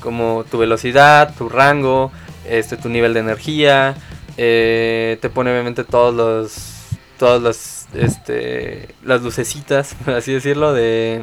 Como 0.00 0.44
tu 0.50 0.58
velocidad, 0.58 1.34
tu 1.36 1.48
rango, 1.48 2.10
este, 2.48 2.76
tu 2.76 2.88
nivel 2.88 3.14
de 3.14 3.20
energía, 3.20 3.94
eh, 4.36 5.18
te 5.20 5.28
pone 5.30 5.50
obviamente 5.50 5.84
todos 5.84 6.14
los, 6.14 6.98
todas 7.18 7.42
las, 7.42 7.88
este, 7.94 8.94
las 9.04 9.22
lucecitas, 9.22 9.94
por 10.04 10.14
así 10.14 10.32
decirlo, 10.32 10.72
de, 10.72 11.22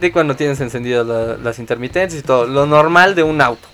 de 0.00 0.12
cuando 0.12 0.34
tienes 0.36 0.60
encendidas 0.60 1.06
la- 1.06 1.36
las 1.36 1.58
intermitentes 1.58 2.18
y 2.18 2.22
todo, 2.22 2.46
lo 2.46 2.66
normal 2.66 3.14
de 3.14 3.22
un 3.22 3.40
auto. 3.40 3.68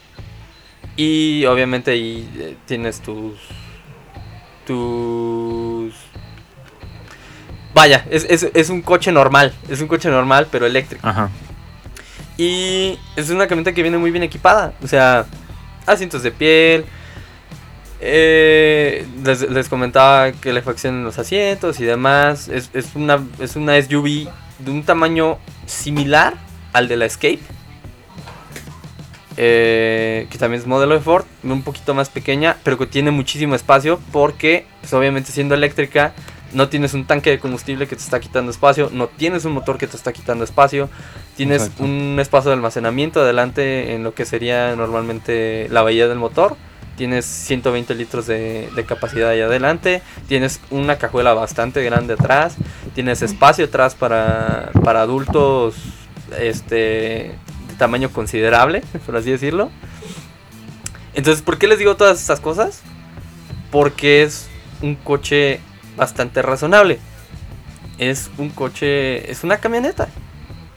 Y 0.96 1.46
obviamente 1.46 1.92
ahí 1.92 2.28
eh, 2.38 2.56
tienes 2.66 3.00
tus 3.00 3.34
tus... 4.66 5.94
Vaya, 7.74 8.04
es, 8.10 8.26
es- 8.28 8.48
es 8.52 8.68
un 8.70 8.82
coche 8.82 9.10
normal, 9.12 9.52
es 9.68 9.80
un 9.80 9.88
coche 9.88 10.10
normal 10.10 10.48
pero 10.50 10.66
eléctrico. 10.66 11.06
Ajá. 11.06 11.30
Y 12.40 12.98
es 13.16 13.28
una 13.28 13.46
camioneta 13.46 13.74
que 13.74 13.82
viene 13.82 13.98
muy 13.98 14.10
bien 14.10 14.22
equipada, 14.22 14.72
o 14.82 14.86
sea, 14.86 15.26
asientos 15.84 16.22
de 16.22 16.30
piel. 16.30 16.86
eh, 18.00 19.06
les, 19.22 19.68
comentaba 19.68 20.32
que 20.32 20.54
le 20.54 20.62
en 20.84 21.04
los 21.04 21.18
asientos 21.18 21.80
y 21.80 21.84
demás. 21.84 22.48
Es, 22.48 22.70
es 22.72 22.94
una, 22.94 23.22
es 23.40 23.56
una 23.56 23.78
SUV 23.82 24.30
de 24.58 24.70
un 24.70 24.82
tamaño 24.84 25.36
similar 25.66 26.32
al 26.72 26.88
de 26.88 26.96
la 26.96 27.04
Escape. 27.04 27.40
eh, 29.36 30.26
que 30.30 30.38
también 30.38 30.62
es 30.62 30.66
modelo 30.66 30.94
de 30.94 31.00
Ford, 31.00 31.26
un 31.42 31.60
poquito 31.62 31.92
más 31.92 32.08
pequeña, 32.08 32.56
pero 32.64 32.78
que 32.78 32.86
tiene 32.86 33.10
muchísimo 33.10 33.54
espacio 33.54 34.00
porque, 34.12 34.64
pues, 34.80 34.94
obviamente 34.94 35.30
siendo 35.30 35.54
eléctrica, 35.54 36.14
no 36.52 36.68
tienes 36.68 36.94
un 36.94 37.06
tanque 37.06 37.30
de 37.30 37.38
combustible 37.38 37.86
que 37.86 37.96
te 37.96 38.02
está 38.02 38.20
quitando 38.20 38.50
espacio, 38.50 38.90
no 38.92 39.08
tienes 39.08 39.44
un 39.44 39.52
motor 39.52 39.78
que 39.78 39.86
te 39.86 39.96
está 39.96 40.12
quitando 40.12 40.44
espacio, 40.44 40.88
tienes 41.36 41.62
Exacto. 41.62 41.84
un 41.84 42.18
espacio 42.20 42.50
de 42.50 42.56
almacenamiento 42.56 43.20
adelante 43.20 43.94
en 43.94 44.02
lo 44.02 44.14
que 44.14 44.24
sería 44.24 44.74
normalmente 44.76 45.68
la 45.70 45.82
bahía 45.82 46.08
del 46.08 46.18
motor, 46.18 46.56
tienes 46.96 47.24
120 47.24 47.94
litros 47.94 48.26
de, 48.26 48.68
de 48.74 48.84
capacidad 48.84 49.30
ahí 49.30 49.40
adelante, 49.40 50.02
tienes 50.28 50.60
una 50.70 50.98
cajuela 50.98 51.32
bastante 51.32 51.82
grande 51.82 52.14
atrás, 52.14 52.56
tienes 52.94 53.22
espacio 53.22 53.66
atrás 53.66 53.94
para, 53.94 54.70
para 54.84 55.02
adultos 55.02 55.76
este, 56.38 56.74
de 57.68 57.74
tamaño 57.78 58.10
considerable, 58.10 58.82
por 59.06 59.16
así 59.16 59.30
decirlo. 59.30 59.70
Entonces, 61.14 61.42
¿por 61.42 61.58
qué 61.58 61.66
les 61.66 61.78
digo 61.78 61.96
todas 61.96 62.20
estas 62.20 62.40
cosas? 62.40 62.82
Porque 63.70 64.22
es 64.22 64.48
un 64.82 64.94
coche 64.94 65.60
bastante 66.00 66.40
razonable. 66.42 66.98
Es 67.98 68.30
un 68.38 68.48
coche, 68.48 69.30
es 69.30 69.44
una 69.44 69.58
camioneta. 69.58 70.08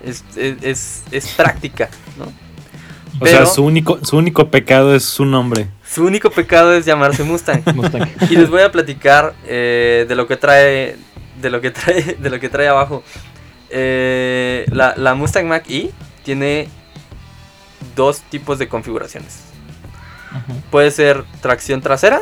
Es, 0.03 0.23
es, 0.35 0.57
es- 0.61 1.03
es 1.11 1.27
práctica, 1.29 1.89
¿no? 2.17 2.25
O 2.25 3.19
Pero- 3.23 3.37
sea, 3.37 3.45
su 3.45 3.63
único, 3.63 4.03
su 4.03 4.17
único 4.17 4.49
pecado 4.51 4.93
es 4.93 5.05
su 5.05 5.23
nombre. 5.23 5.67
Su 5.89 6.03
único 6.03 6.29
pecado 6.29 6.73
es 6.73 6.85
llamarse 6.85 7.23
Mustang. 7.23 7.61
Mustang. 7.75 8.09
y 8.29 8.35
les 8.35 8.49
voy 8.49 8.61
a 8.63 8.71
platicar 8.71 9.33
eh, 9.47 10.05
de 10.09 10.15
lo 10.15 10.27
que 10.27 10.35
trae, 10.35 10.97
de 11.41 11.49
lo 11.49 11.61
que 11.61 11.71
trae, 11.71 12.17
de 12.19 12.29
lo 12.29 12.39
que 12.41 12.49
trae 12.49 12.67
abajo. 12.67 13.01
Eh, 13.69 14.65
la, 14.71 14.93
la 14.97 15.15
Mustang 15.15 15.47
Mach 15.47 15.63
E 15.69 15.91
tiene 16.25 16.67
dos 17.95 18.19
tipos 18.29 18.59
de 18.59 18.67
configuraciones. 18.67 19.39
Puede 20.71 20.91
ser 20.91 21.23
tracción 21.41 21.81
trasera, 21.81 22.21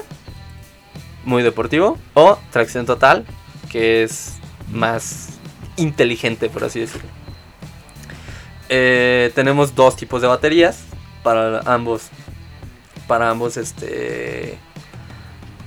muy 1.25 1.44
deportivo, 1.44 1.98
o 2.13 2.38
tracción 2.51 2.86
total, 2.86 3.25
que 3.70 4.04
es 4.04 4.38
más 4.72 5.40
inteligente, 5.78 6.50
por 6.50 6.63
así 6.63 6.80
decirlo. 6.80 7.10
Eh, 8.70 9.32
tenemos 9.36 9.75
dos 9.75 9.96
tipos 9.96 10.22
de 10.22 10.28
baterías 10.28 10.80
para 11.24 11.60
ambos, 11.66 12.10
para 13.08 13.30
ambos, 13.30 13.58
este, 13.58 14.58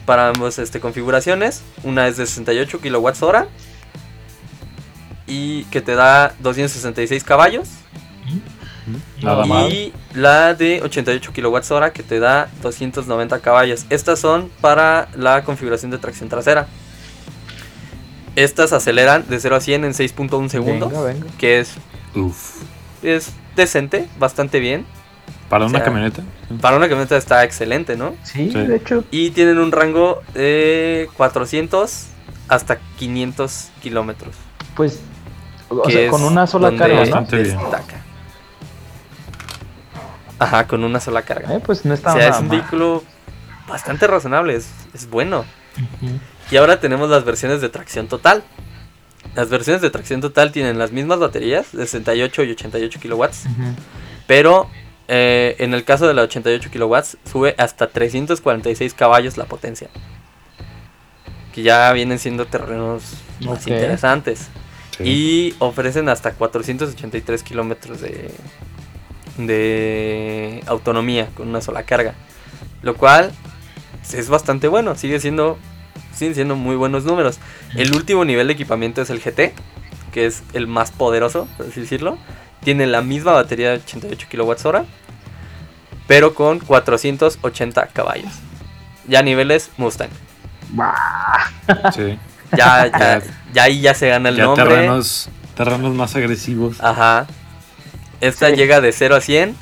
para 0.06 0.28
ambos, 0.28 0.58
este, 0.58 0.80
configuraciones. 0.80 1.62
Una 1.82 2.08
es 2.08 2.16
de 2.16 2.26
68 2.26 2.80
kilowatts 2.80 3.22
hora 3.22 3.48
y 5.26 5.64
que 5.64 5.80
te 5.80 5.94
da 5.94 6.34
266 6.40 7.24
caballos. 7.24 7.68
Nada 9.24 9.44
mal. 9.46 9.72
Y 9.72 9.92
la 10.14 10.54
de 10.54 10.80
88 10.82 11.32
kilowatts 11.32 11.70
hora 11.70 11.92
que 11.92 12.02
te 12.02 12.18
da 12.20 12.48
290 12.62 13.40
caballos. 13.40 13.86
Estas 13.90 14.18
son 14.18 14.50
para 14.60 15.08
la 15.16 15.42
configuración 15.44 15.90
de 15.90 15.98
tracción 15.98 16.28
trasera. 16.28 16.66
Estas 18.36 18.72
aceleran 18.72 19.24
de 19.28 19.38
0 19.38 19.56
a 19.56 19.60
100 19.60 19.84
en 19.84 19.92
6.1 19.92 20.48
segundos. 20.48 20.90
Venga, 20.90 21.04
venga. 21.04 21.26
Que 21.38 21.60
es, 21.60 21.74
Uf. 22.16 22.62
es 23.02 23.32
decente, 23.54 24.08
bastante 24.18 24.58
bien. 24.58 24.84
¿Para 25.48 25.66
una 25.66 25.78
sea, 25.78 25.84
camioneta? 25.84 26.22
Para 26.60 26.76
una 26.76 26.88
camioneta 26.88 27.16
está 27.16 27.44
excelente, 27.44 27.96
¿no? 27.96 28.14
Sí, 28.24 28.50
Sí. 28.50 28.58
de 28.58 28.76
hecho. 28.76 29.04
Y 29.12 29.30
tienen 29.30 29.58
un 29.58 29.70
rango 29.70 30.22
de 30.34 31.08
400 31.16 32.06
hasta 32.48 32.78
500 32.98 33.68
kilómetros. 33.82 34.34
Pues, 34.74 34.98
o 35.68 35.88
sea, 35.88 36.10
con 36.10 36.22
una 36.24 36.46
sola 36.48 36.70
carga, 36.76 36.94
¿no? 36.94 37.00
Bastante 37.02 37.36
bien. 37.42 37.56
destaca. 37.56 38.00
Ajá, 40.44 40.66
con 40.66 40.84
una 40.84 41.00
sola 41.00 41.22
carga. 41.22 41.54
Eh, 41.54 41.60
pues 41.64 41.84
no 41.84 41.92
O 41.92 41.94
está 41.94 42.12
sea, 42.12 42.28
es 42.28 42.38
un 42.40 42.48
mal. 42.48 42.58
vehículo 42.58 43.04
bastante 43.68 44.06
razonable, 44.06 44.54
es, 44.56 44.68
es 44.92 45.08
bueno. 45.08 45.44
Y 46.50 46.56
ahora 46.56 46.78
tenemos 46.80 47.08
las 47.10 47.24
versiones 47.24 47.60
de 47.60 47.68
tracción 47.68 48.06
total. 48.08 48.44
Las 49.34 49.48
versiones 49.48 49.82
de 49.82 49.90
tracción 49.90 50.20
total 50.20 50.52
tienen 50.52 50.78
las 50.78 50.92
mismas 50.92 51.18
baterías, 51.18 51.72
de 51.72 51.86
68 51.86 52.44
y 52.44 52.50
88 52.52 53.00
kilowatts, 53.00 53.44
pero 54.26 54.68
eh, 55.08 55.56
en 55.58 55.74
el 55.74 55.84
caso 55.84 56.06
de 56.06 56.14
la 56.14 56.22
88 56.22 56.70
kilowatts 56.70 57.16
sube 57.30 57.54
hasta 57.58 57.88
346 57.88 58.94
caballos 58.94 59.36
la 59.36 59.46
potencia. 59.46 59.88
Que 61.52 61.62
ya 61.62 61.92
vienen 61.92 62.18
siendo 62.18 62.46
terrenos 62.46 63.14
más 63.40 63.66
interesantes. 63.66 64.48
Sí. 64.98 65.02
Y 65.04 65.56
ofrecen 65.58 66.08
hasta 66.08 66.32
483 66.34 67.42
kilómetros 67.42 68.00
de, 68.00 68.30
de 69.38 70.62
autonomía 70.66 71.28
con 71.34 71.48
una 71.48 71.60
sola 71.60 71.82
carga. 71.84 72.14
Lo 72.82 72.94
cual 72.96 73.32
es 74.12 74.28
bastante 74.28 74.68
bueno, 74.68 74.94
sigue 74.94 75.18
siendo, 75.20 75.58
siguen 76.14 76.34
siendo 76.34 76.56
muy 76.56 76.76
buenos 76.76 77.04
números. 77.04 77.38
El 77.74 77.94
último 77.94 78.24
nivel 78.24 78.46
de 78.46 78.52
equipamiento 78.52 79.02
es 79.02 79.10
el 79.10 79.20
GT, 79.20 79.52
que 80.12 80.26
es 80.26 80.42
el 80.52 80.66
más 80.66 80.90
poderoso, 80.90 81.48
por 81.56 81.66
así 81.66 81.80
decirlo. 81.80 82.18
Tiene 82.62 82.86
la 82.86 83.02
misma 83.02 83.32
batería 83.32 83.70
de 83.70 83.76
88 83.76 84.26
kWh, 84.30 84.84
pero 86.06 86.34
con 86.34 86.60
480 86.60 87.86
caballos. 87.88 88.32
Ya 89.08 89.22
niveles 89.22 89.70
Mustang. 89.76 90.10
Sí. 91.94 92.18
Ya, 92.56 92.86
ya, 92.86 93.22
ya 93.52 93.62
ahí 93.64 93.80
ya 93.80 93.94
se 93.94 94.08
gana 94.08 94.28
el 94.28 94.36
Ya 94.36 94.44
nombre. 94.44 94.64
terrenos, 94.64 95.28
terrenos 95.56 95.94
más 95.94 96.14
agresivos. 96.14 96.80
Ajá. 96.80 97.26
Esta 98.26 98.48
Sí. 98.50 98.56
llega 98.56 98.80
de 98.80 98.92
0 98.92 99.16
a 99.16 99.20
100 99.20 99.54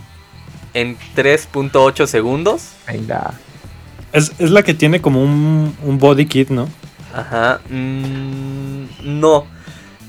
en 0.75 0.97
3.8 1.17 2.07
segundos. 2.07 2.73
Venga. 2.87 3.33
Es, 4.13 4.33
es 4.39 4.51
la 4.51 4.63
que 4.63 4.75
tiene 4.75 5.01
como 5.01 5.23
un, 5.23 5.77
un 5.83 5.99
body 5.99 6.27
kit, 6.27 6.51
¿no? 6.51 6.69
Ajá. 7.15 7.61
mm, 7.69 8.85
no. 9.21 9.47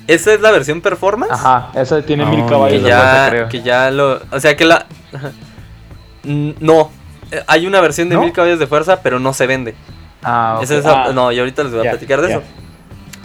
Esa 0.08 0.34
es 0.34 0.42
la 0.42 0.52
versión 0.52 0.82
performance. 0.82 1.32
Aja, 1.34 1.72
esa 1.76 2.02
tiene 2.02 2.26
No, 2.26 2.32
mil 2.32 2.44
Que 2.44 2.50
caballos 2.50 2.84
de 2.84 2.90
fuerza, 2.92 3.24
ya, 3.26 3.30
creo. 3.30 3.50
que 3.50 3.62
ya 3.62 3.92
lo. 3.92 4.22
O 4.32 4.40
sea 4.40 4.56
que 4.58 4.66
la. 4.66 4.86
ajá. 5.14 5.32
Mm, 6.24 6.52
No. 6.60 6.90
Eh, 7.32 7.42
Hay 7.48 7.66
una 7.66 7.82
versión 7.82 8.10
de 8.10 8.16
¿No? 8.16 8.22
1000 8.22 8.34
caballos 8.34 8.60
de 8.60 8.68
fuerza, 8.68 9.02
pero 9.02 9.20
no 9.20 9.34
se 9.34 9.48
vende. 9.48 9.76
Ah, 10.22 10.56
ok. 10.58 10.64
Esa 10.64 10.76
es 10.78 10.84
la- 10.86 11.06
Ah, 11.06 11.12
no, 11.14 11.32
y 11.32 11.40
ahorita 11.40 11.64
les 11.64 11.72
voy 11.74 11.88
a 11.88 11.92
platicar 11.92 12.22
de 12.22 12.32
eso. 12.32 12.44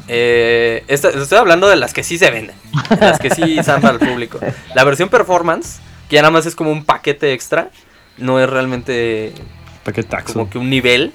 Eh, 0.09 0.85
esta- 0.89 1.11
estoy 1.11 1.39
hablando 1.39 1.69
de 1.69 1.77
las 1.77 1.93
que 1.93 2.03
sí 2.03 2.19
se 2.19 2.31
venden. 2.31 2.57
Las 3.01 3.19
que 3.19 3.31
sí 3.31 3.59
están 3.59 3.81
para 3.81 3.95
el 3.95 4.01
público. 4.01 4.39
La 4.75 4.85
versión 4.85 5.09
performance, 5.09 5.81
que 6.09 6.17
ya 6.17 6.23
nada 6.23 6.33
más 6.33 6.47
es 6.47 6.55
como 6.55 6.73
un 6.73 6.85
paquete 6.85 7.33
extra, 7.33 7.71
no 8.17 8.41
es 8.41 8.49
realmente 8.49 9.33
Paquetaxo. 9.85 10.33
como 10.33 10.51
que 10.51 10.59
un 10.59 10.71
nivel. 10.71 11.13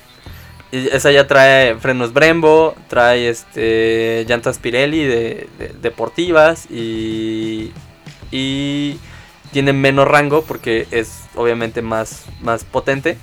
Esa 0.71 1.11
ya 1.11 1.27
trae 1.27 1.75
frenos 1.75 2.13
Brembo, 2.13 2.75
trae 2.87 3.29
este 3.29 4.25
llantas 4.27 4.57
Pirelli 4.57 5.03
de, 5.03 5.47
de- 5.59 5.73
deportivas 5.81 6.65
y, 6.71 7.71
y 8.31 8.97
tiene 9.51 9.71
menos 9.73 10.07
rango 10.07 10.43
porque 10.43 10.87
es 10.89 11.21
obviamente 11.35 11.81
más, 11.83 12.23
más 12.41 12.63
potente. 12.63 13.17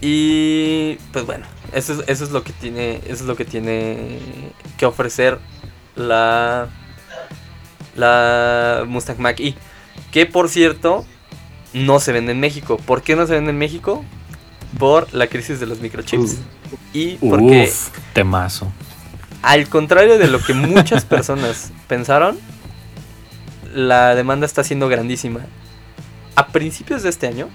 Y 0.00 0.94
pues 1.12 1.24
bueno, 1.26 1.46
eso 1.76 1.92
es, 1.92 2.08
eso 2.08 2.24
es 2.24 2.30
lo 2.30 2.42
que 2.42 2.52
tiene, 2.52 2.96
eso 3.04 3.14
es 3.14 3.22
lo 3.22 3.36
que 3.36 3.44
tiene 3.44 4.18
que 4.78 4.86
ofrecer 4.86 5.38
la 5.94 6.68
la 7.94 8.84
Mustang 8.86 9.18
Mach 9.18 9.40
E, 9.40 9.54
que 10.10 10.26
por 10.26 10.48
cierto 10.48 11.04
no 11.72 12.00
se 12.00 12.12
vende 12.12 12.32
en 12.32 12.40
México. 12.40 12.76
¿Por 12.78 13.02
qué 13.02 13.16
no 13.16 13.26
se 13.26 13.34
vende 13.34 13.50
en 13.50 13.58
México? 13.58 14.04
Por 14.78 15.12
la 15.12 15.26
crisis 15.26 15.60
de 15.60 15.66
los 15.66 15.80
microchips. 15.80 16.36
Y 16.92 17.16
porque 17.16 17.68
Uf, 17.70 17.88
temazo. 18.12 18.72
al 19.42 19.68
contrario 19.68 20.18
de 20.18 20.26
lo 20.28 20.40
que 20.40 20.54
muchas 20.54 21.04
personas 21.14 21.72
pensaron, 21.88 22.38
la 23.74 24.14
demanda 24.14 24.46
está 24.46 24.64
siendo 24.64 24.88
grandísima. 24.88 25.40
A 26.34 26.48
principios 26.48 27.02
de 27.02 27.08
este 27.10 27.26
año, 27.26 27.48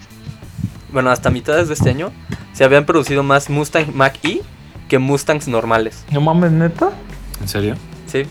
bueno, 0.92 1.10
hasta 1.12 1.30
mitades 1.30 1.68
de 1.68 1.74
este 1.74 1.90
año, 1.90 2.12
se 2.54 2.64
habían 2.64 2.86
producido 2.86 3.24
más 3.24 3.50
Mustang 3.50 3.94
Mach 3.96 4.16
E 4.24 4.42
que 4.88 5.00
Mustangs 5.00 5.48
normales. 5.48 6.04
No 6.12 6.22
mames, 6.22 6.52
neta. 6.52 6.92
¿En 7.42 7.48
serio? 7.48 7.76
Sí. 8.08 8.24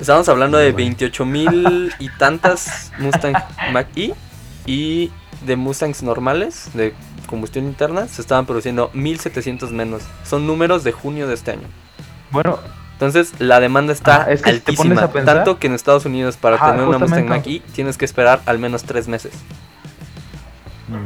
Estamos 0.00 0.28
hablando 0.28 0.58
de 0.58 0.72
Bueno. 0.72 0.76
28 0.86 1.24
mil 1.26 1.92
y 1.98 2.08
tantas 2.18 2.92
Mustang 2.98 3.34
Mach 3.72 3.86
E 3.96 4.14
y 4.66 5.10
de 5.46 5.56
Mustangs 5.56 6.02
normales 6.02 6.70
de 6.74 6.94
combustión 7.26 7.64
interna 7.66 8.06
se 8.08 8.20
estaban 8.20 8.46
produciendo 8.46 8.90
1700 8.94 9.70
menos. 9.72 10.02
Son 10.24 10.46
números 10.46 10.84
de 10.84 10.92
junio 10.92 11.26
de 11.26 11.34
este 11.34 11.52
año. 11.52 11.66
Bueno, 12.30 12.58
Entonces 12.92 13.32
la 13.40 13.58
demanda 13.58 13.92
está 13.92 14.22
Ah, 14.26 14.30
es 14.32 14.42
que 14.42 14.50
altísima. 14.50 14.76
pones 14.94 14.98
a 15.02 15.10
pensar- 15.12 15.34
tanto 15.36 15.58
que 15.58 15.66
en 15.66 15.74
Estados 15.74 16.04
Unidos 16.04 16.36
para 16.36 16.54
Ajá, 16.56 16.70
tener 16.72 16.86
una 16.86 16.98
Mustang. 17.00 17.26
Mach 17.28 17.46
E 17.48 17.60
tienes 17.74 17.98
que 17.98 18.04
esperar 18.04 18.40
al 18.46 18.60
menos 18.60 18.84
tres 18.84 19.08
meses. 19.08 19.32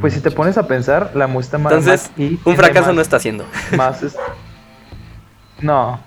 Pues 0.01 0.13
si 0.13 0.21
te 0.21 0.31
pones 0.31 0.57
a 0.57 0.67
pensar, 0.67 1.11
la 1.15 1.27
Mustang 1.27 1.61
Mach 1.63 1.73
Entonces, 1.73 2.11
Un 2.45 2.55
fracaso 2.55 2.87
más- 2.87 2.95
no 2.95 3.01
está 3.01 3.17
haciendo. 3.17 3.45
Más 3.75 4.03
es- 4.03 4.15
No, 5.61 5.99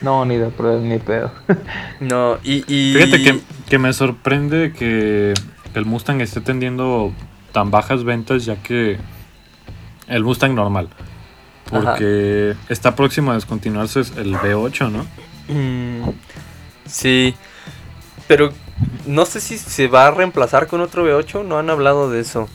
no, 0.00 0.24
ni 0.24 0.36
de 0.36 0.48
pro- 0.48 0.80
ni 0.80 0.98
pedo. 0.98 1.30
No, 2.00 2.38
y... 2.42 2.64
y- 2.72 2.94
Fíjate 2.94 3.22
que, 3.22 3.40
que 3.68 3.78
me 3.78 3.92
sorprende 3.92 4.72
que 4.72 5.34
el 5.74 5.84
Mustang 5.84 6.20
esté 6.20 6.40
teniendo 6.40 7.12
tan 7.52 7.70
bajas 7.70 8.04
ventas 8.04 8.44
ya 8.44 8.56
que 8.56 8.98
el 10.08 10.22
Mustang 10.24 10.54
normal. 10.54 10.88
Porque 11.70 12.54
está 12.68 12.94
próximo 12.94 13.32
a 13.32 13.34
descontinuarse 13.34 13.98
el 14.00 14.36
V8, 14.36 14.88
¿no? 14.90 15.04
Mm, 15.48 16.10
sí, 16.86 17.34
pero 18.28 18.52
no 19.06 19.26
sé 19.26 19.40
si 19.40 19.58
se 19.58 19.88
va 19.88 20.06
a 20.06 20.10
reemplazar 20.12 20.68
con 20.68 20.80
otro 20.80 21.04
V8, 21.04 21.44
no 21.44 21.58
han 21.58 21.68
hablado 21.70 22.08
de 22.08 22.20
eso. 22.20 22.48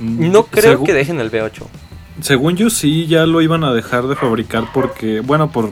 No 0.00 0.44
creo 0.44 0.78
Segu- 0.80 0.84
que 0.86 0.92
dejen 0.94 1.20
el 1.20 1.30
V8. 1.30 1.62
Según 2.20 2.56
yo 2.56 2.70
sí, 2.70 3.06
ya 3.06 3.26
lo 3.26 3.42
iban 3.42 3.62
a 3.64 3.72
dejar 3.72 4.06
de 4.06 4.16
fabricar 4.16 4.64
porque, 4.72 5.20
bueno, 5.20 5.50
por 5.50 5.70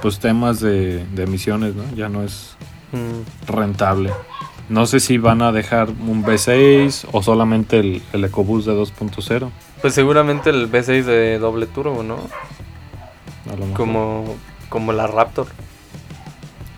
pues 0.00 0.18
temas 0.18 0.60
de, 0.60 1.04
de 1.06 1.22
emisiones, 1.24 1.74
¿no? 1.74 1.84
Ya 1.94 2.08
no 2.08 2.22
es 2.22 2.56
Mm, 2.92 3.50
rentable. 3.50 4.12
No 4.68 4.84
sé 4.86 5.00
si 5.00 5.16
van 5.16 5.40
a 5.40 5.50
dejar 5.50 5.88
un 5.88 6.22
V6 6.24 7.06
o 7.12 7.22
solamente 7.22 7.78
el, 7.80 8.02
el 8.12 8.24
EcoBoost 8.24 8.66
de 8.66 8.74
2.0. 8.74 9.48
Pues 9.80 9.94
seguramente 9.94 10.50
el 10.50 10.70
V6 10.70 11.02
de 11.04 11.38
doble 11.38 11.66
turbo, 11.66 12.02
¿no? 12.02 12.16
a 13.50 13.56
lo 13.56 13.66
mejor. 13.66 13.72
Como, 13.76 14.36
como 14.68 14.92
la 14.92 15.06
Raptor. 15.06 15.46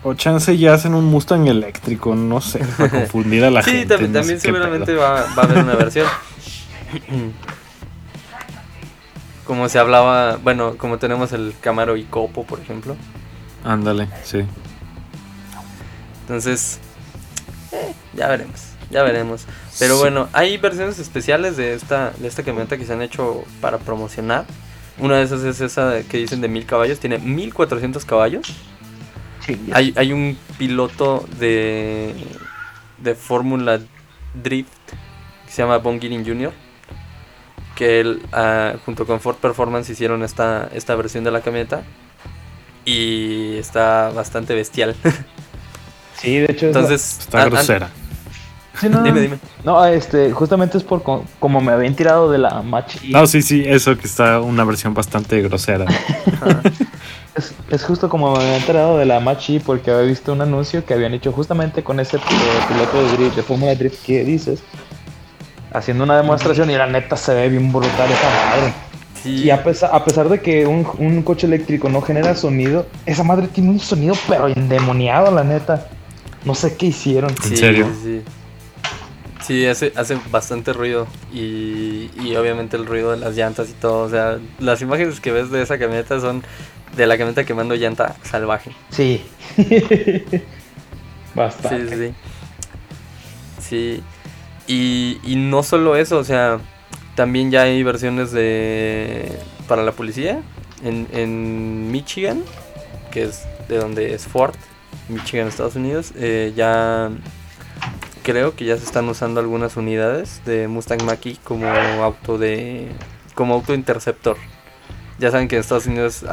O 0.02 0.14
chance 0.14 0.56
ya 0.56 0.74
hacen 0.74 0.94
un 0.94 1.04
Mustang 1.06 1.46
eléctrico, 1.48 2.14
no 2.14 2.40
sé, 2.40 2.60
para 2.76 2.90
confundir 3.00 3.44
a 3.44 3.50
la 3.50 3.62
sí, 3.62 3.70
gente. 3.70 3.88
también, 3.88 4.12
no 4.12 4.18
también 4.20 4.40
seguramente 4.40 4.94
va 4.94 5.20
a 5.20 5.40
haber 5.42 5.58
una 5.58 5.74
versión. 5.74 6.06
como 9.46 9.68
se 9.68 9.78
hablaba, 9.78 10.36
bueno, 10.36 10.76
como 10.78 10.98
tenemos 10.98 11.32
el 11.32 11.54
Camaro 11.60 11.96
y 11.96 12.04
Copo, 12.04 12.44
por 12.44 12.60
ejemplo. 12.60 12.96
Ándale, 13.64 14.08
sí. 14.24 14.44
Entonces, 16.22 16.78
eh, 17.72 17.92
ya 18.14 18.28
veremos, 18.28 18.62
ya 18.90 19.02
veremos. 19.02 19.44
Pero 19.78 19.94
Sí. 19.96 20.00
bueno, 20.00 20.28
hay 20.32 20.56
versiones 20.56 20.98
especiales 20.98 21.56
de 21.56 21.74
esta, 21.74 22.10
de 22.18 22.28
esta 22.28 22.42
camioneta 22.42 22.78
que 22.78 22.86
se 22.86 22.92
han 22.94 23.02
hecho 23.02 23.44
para 23.60 23.78
promocionar. 23.78 24.46
Una 24.98 25.16
de 25.16 25.24
esas 25.24 25.42
es 25.42 25.60
esa 25.60 26.02
que 26.08 26.18
dicen 26.18 26.40
de 26.40 26.48
1000 26.48 26.66
caballos, 26.66 27.00
tiene 27.00 27.18
1400 27.18 28.04
caballos. 28.04 28.46
Hay, 29.72 29.92
hay 29.96 30.12
un 30.12 30.38
piloto 30.56 31.26
de, 31.38 32.14
de 32.98 33.14
Fórmula 33.14 33.78
Drift 34.42 34.70
que 35.44 35.52
se 35.52 35.60
llama 35.60 35.76
Von 35.78 36.00
Girin 36.00 36.24
Jr. 36.24 36.52
Que 37.74 38.00
él, 38.00 38.22
ah, 38.32 38.74
junto 38.84 39.06
con 39.06 39.20
Ford 39.20 39.36
Performance 39.36 39.90
hicieron 39.90 40.22
esta, 40.22 40.68
esta 40.72 40.94
versión 40.94 41.24
de 41.24 41.30
la 41.30 41.40
camioneta. 41.40 41.82
Y 42.84 43.56
está 43.56 44.10
bastante 44.10 44.54
bestial. 44.54 44.94
Sí, 46.16 46.38
de 46.38 46.44
hecho. 46.52 46.68
es 46.68 46.74
la- 46.74 46.80
Entonces, 46.80 47.18
Está 47.20 47.38
an- 47.38 47.44
an- 47.44 47.50
grosera. 47.50 47.88
Sí, 48.80 48.88
no, 48.88 49.02
Dime, 49.02 49.20
dime. 49.20 49.38
No, 49.62 49.84
este, 49.84 50.32
justamente 50.32 50.78
es 50.78 50.84
por 50.84 51.02
co- 51.02 51.24
como 51.38 51.60
me 51.60 51.72
habían 51.72 51.94
tirado 51.94 52.30
de 52.30 52.38
la 52.38 52.62
Mach 52.62 52.96
E. 53.04 53.08
No, 53.10 53.26
sí, 53.26 53.42
sí, 53.42 53.62
eso 53.66 53.96
que 53.98 54.06
está 54.06 54.40
una 54.40 54.64
versión 54.64 54.94
bastante 54.94 55.42
grosera. 55.42 55.84
Es, 57.36 57.52
es 57.68 57.82
justo 57.82 58.08
como 58.08 58.32
me 58.32 58.38
había 58.44 58.56
enterado 58.58 58.96
de 58.96 59.04
la 59.06 59.18
Mach 59.18 59.50
E 59.50 59.58
porque 59.60 59.90
había 59.90 60.06
visto 60.06 60.32
un 60.32 60.40
anuncio 60.40 60.84
que 60.86 60.94
habían 60.94 61.14
hecho 61.14 61.32
justamente 61.32 61.82
con 61.82 61.98
ese 61.98 62.16
eh, 62.18 62.20
piloto 62.68 63.02
de 63.02 63.16
drift, 63.16 63.36
de 63.36 63.42
Fórmula 63.42 63.74
Drift 63.74 64.04
que 64.06 64.24
dices, 64.24 64.60
haciendo 65.74 66.04
una 66.04 66.16
demostración 66.16 66.70
y 66.70 66.74
la 66.76 66.86
neta 66.86 67.16
se 67.16 67.34
ve 67.34 67.48
bien 67.50 67.70
brutal 67.72 68.10
esa 68.10 68.30
madre. 68.30 68.72
Sí. 69.22 69.44
Y 69.44 69.50
a 69.50 69.62
pesar, 69.62 69.90
a 69.92 70.04
pesar 70.04 70.28
de 70.28 70.40
que 70.40 70.66
un, 70.66 70.86
un 70.98 71.22
coche 71.22 71.46
eléctrico 71.46 71.88
no 71.88 72.00
genera 72.00 72.34
sonido, 72.34 72.86
esa 73.06 73.24
madre 73.24 73.48
tiene 73.48 73.70
un 73.70 73.80
sonido 73.80 74.14
pero 74.28 74.48
endemoniado, 74.48 75.30
la 75.30 75.44
neta. 75.44 75.88
No 76.44 76.54
sé 76.54 76.76
qué 76.76 76.86
hicieron. 76.86 77.30
¿En 77.30 77.42
Sí, 77.42 77.56
serio? 77.56 77.86
Sí, 78.02 78.22
sí. 78.22 78.22
Sí, 79.40 79.66
hace, 79.66 79.92
hace 79.96 80.16
bastante 80.30 80.72
ruido. 80.72 81.06
Y, 81.32 82.10
y 82.22 82.34
obviamente 82.36 82.76
el 82.78 82.86
ruido 82.86 83.10
de 83.10 83.18
las 83.18 83.34
llantas 83.36 83.68
y 83.68 83.72
todo. 83.72 84.04
O 84.04 84.08
sea, 84.10 84.38
las 84.58 84.80
imágenes 84.82 85.20
que 85.20 85.32
ves 85.32 85.50
de 85.50 85.62
esa 85.62 85.78
camioneta 85.78 86.20
son 86.20 86.42
de 86.96 87.06
la 87.06 87.16
camioneta 87.18 87.44
quemando 87.44 87.74
llanta 87.74 88.14
salvaje. 88.22 88.72
Sí. 88.90 89.22
Sí, 91.34 91.40
Bastante. 91.40 91.96
sí, 91.96 92.14
sí. 93.60 93.98
Sí. 93.98 94.02
Y, 94.66 95.20
y 95.22 95.36
no 95.36 95.62
solo 95.62 95.96
eso, 95.96 96.18
o 96.18 96.24
sea, 96.24 96.58
también 97.14 97.50
ya 97.50 97.62
hay 97.62 97.82
versiones 97.82 98.32
de 98.32 99.38
para 99.68 99.82
la 99.82 99.92
policía 99.92 100.42
en, 100.82 101.06
en 101.12 101.90
Michigan, 101.90 102.42
que 103.10 103.24
es 103.24 103.44
de 103.68 103.76
donde 103.76 104.14
es 104.14 104.26
Ford, 104.26 104.54
Michigan, 105.08 105.48
Estados 105.48 105.76
Unidos. 105.76 106.12
eh, 106.16 106.52
ya 106.56 107.10
creo 108.22 108.56
que 108.56 108.64
ya 108.64 108.76
se 108.76 108.84
están 108.84 109.08
usando 109.08 109.40
algunas 109.40 109.76
unidades 109.76 110.40
de 110.46 110.66
Mustang 110.66 111.02
Mach-E 111.04 111.36
como 111.44 111.66
auto 111.66 112.38
de 112.38 112.88
como 113.34 113.54
auto 113.54 113.74
interceptor. 113.74 114.36
Ya 115.18 115.30
saben 115.30 115.46
que 115.46 115.56
en 115.56 115.60
Estados 115.60 115.86
Unidos 115.86 116.24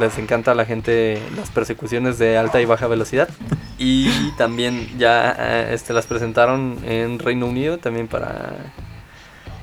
les 0.00 0.18
encanta 0.18 0.50
a 0.52 0.54
la 0.54 0.64
gente 0.64 1.22
las 1.36 1.50
persecuciones 1.50 2.18
de 2.18 2.36
alta 2.36 2.60
y 2.60 2.64
baja 2.64 2.88
velocidad. 2.88 3.28
Y 3.78 4.32
también 4.32 4.88
ya 4.98 5.36
eh, 5.38 5.70
este, 5.72 5.92
las 5.92 6.06
presentaron 6.06 6.78
en 6.84 7.18
Reino 7.20 7.46
Unido 7.46 7.78
también 7.78 8.08
para 8.08 8.56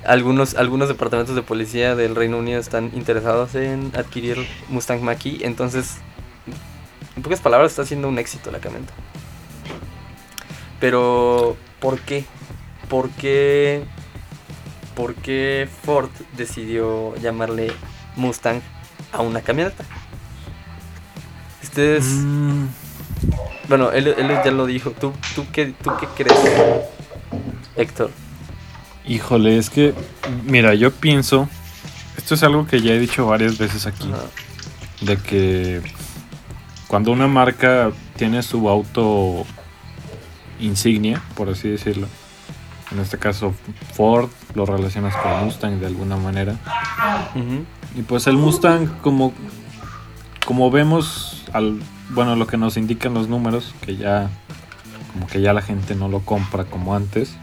algunos, 0.05 0.55
algunos 0.55 0.88
departamentos 0.88 1.36
de 1.36 1.41
policía 1.41 1.95
del 1.95 2.15
Reino 2.15 2.38
Unido 2.38 2.60
están 2.60 2.91
interesados 2.93 3.55
en 3.55 3.91
adquirir 3.95 4.38
Mustang 4.69 5.01
mach 5.01 5.25
Entonces, 5.25 5.97
en 7.15 7.23
pocas 7.23 7.41
palabras, 7.41 7.71
está 7.71 7.86
siendo 7.86 8.07
un 8.07 8.19
éxito 8.19 8.51
la 8.51 8.60
camioneta. 8.60 8.93
Pero, 10.79 11.55
¿por 11.79 11.99
qué? 11.99 12.25
¿Por 12.89 13.10
qué, 13.12 13.84
por 14.95 15.13
qué 15.15 15.69
Ford 15.84 16.10
decidió 16.36 17.15
llamarle 17.17 17.71
Mustang 18.15 18.62
a 19.12 19.21
una 19.21 19.41
camioneta? 19.41 19.84
Ustedes... 21.63 22.06
Mm. 22.06 22.67
Bueno, 23.67 23.91
él, 23.91 24.08
él, 24.08 24.28
ya 24.43 24.52
lo 24.52 24.65
dijo. 24.65 24.91
¿Tú, 24.91 25.13
tú, 25.36 25.45
qué, 25.52 25.67
¿Tú 25.67 25.91
qué 26.00 26.08
crees, 26.08 26.38
Héctor? 27.78 28.12
Híjole, 29.06 29.58
es 29.58 29.69
que, 29.69 29.93
mira, 30.43 30.74
yo 30.74 30.91
pienso, 30.91 31.47
esto 32.17 32.36
es 32.36 32.43
algo 32.43 32.67
que 32.67 32.82
ya 32.82 32.93
he 32.93 33.00
dicho 33.00 33.26
varias 33.26 33.58
veces 33.58 33.88
aquí, 33.88 34.12
de 35.02 35.17
que 35.17 35.82
cuando 36.88 37.12
una 37.12 37.28
marca 37.28 37.91
tiene 38.17 38.43
su 38.43 38.67
auto 38.67 39.45
insignia, 40.60 41.21
por 41.36 41.50
así 41.50 41.69
decirlo, 41.69 42.08
en 42.91 43.00
este 43.00 43.17
caso 43.17 43.54
Ford, 43.93 44.30
lo 44.54 44.65
relacionas 44.65 45.15
con 45.15 45.45
Mustang 45.45 45.80
de 45.80 45.88
alguna 45.88 46.17
manera. 46.17 46.58
Y 47.95 48.04
pues 48.04 48.27
el 48.27 48.38
Mustang, 48.38 48.88
como, 49.01 49.34
como 50.45 50.71
vemos, 50.71 51.43
al, 51.54 51.80
bueno, 52.10 52.36
lo 52.36 52.47
que 52.47 52.58
nos 52.58 52.77
indican 52.77 53.13
los 53.13 53.27
números, 53.27 53.73
que 53.86 53.97
ya, 53.97 54.30
como 55.13 55.27
que 55.27 55.41
ya 55.41 55.54
la 55.54 55.62
gente 55.62 55.95
no 55.95 56.08
lo 56.08 56.19
compra 56.21 56.65
como 56.65 56.95
antes. 56.95 57.36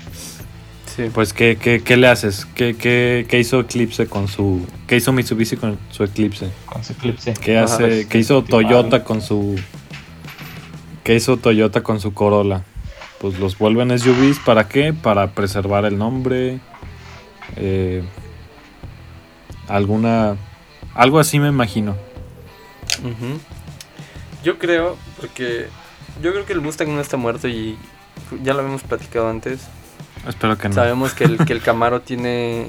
Pues, 1.15 1.33
¿qué, 1.33 1.57
qué, 1.85 1.97
le 1.97 2.09
haces? 2.09 2.45
¿Qué, 2.57 2.75
¿Qué, 2.77 3.39
hizo 3.39 3.61
Eclipse 3.61 4.07
con 4.07 4.27
su... 4.27 4.67
¿Qué 4.89 4.97
hizo 4.97 5.13
Mitsubishi 5.13 5.57
con 5.57 5.79
su 5.91 6.03
Eclipse? 6.03 6.51
Con 6.67 6.83
su 6.83 6.93
Eclipse. 6.93 7.35
¿Qué, 7.35 7.57
hace, 7.57 8.09
¿qué 8.09 8.19
hizo 8.19 8.43
Toyota 8.43 9.05
con 9.05 9.23
su... 9.23 9.55
¿Qué 11.05 11.15
hizo 11.15 11.37
Toyota 11.37 11.83
con 11.83 12.01
su 12.01 12.15
Corolla? 12.15 12.65
Pues 13.21 13.39
los 13.39 13.57
vuelven 13.57 13.97
SUVs, 13.97 14.41
¿para 14.41 14.67
qué? 14.67 14.93
Para 14.93 15.35
preservar 15.35 15.85
el 15.85 15.99
nombre. 15.99 16.59
Eh, 17.57 18.03
alguna... 19.69 20.37
Algo 20.95 21.19
así 21.19 21.39
me 21.39 21.49
imagino. 21.49 21.97
Yo 24.43 24.59
creo, 24.59 24.97
porque... 25.21 25.69
Yo 26.23 26.33
creo 26.33 26.45
que 26.45 26.53
el 26.53 26.61
Mustang 26.61 26.89
no 26.89 27.01
está 27.01 27.17
muerto 27.17 27.47
y 27.47 27.77
ya 28.43 28.53
lo 28.53 28.61
habíamos 28.61 28.83
platicado 28.83 29.29
antes 29.29 29.69
Espero 30.27 30.59
que 30.59 30.69
no. 30.69 30.75
Sabemos 30.75 31.15
que 31.15 31.25
el, 31.25 31.39
que 31.45 31.53
el 31.53 31.63
Camaro 31.63 32.01
tiene. 32.01 32.67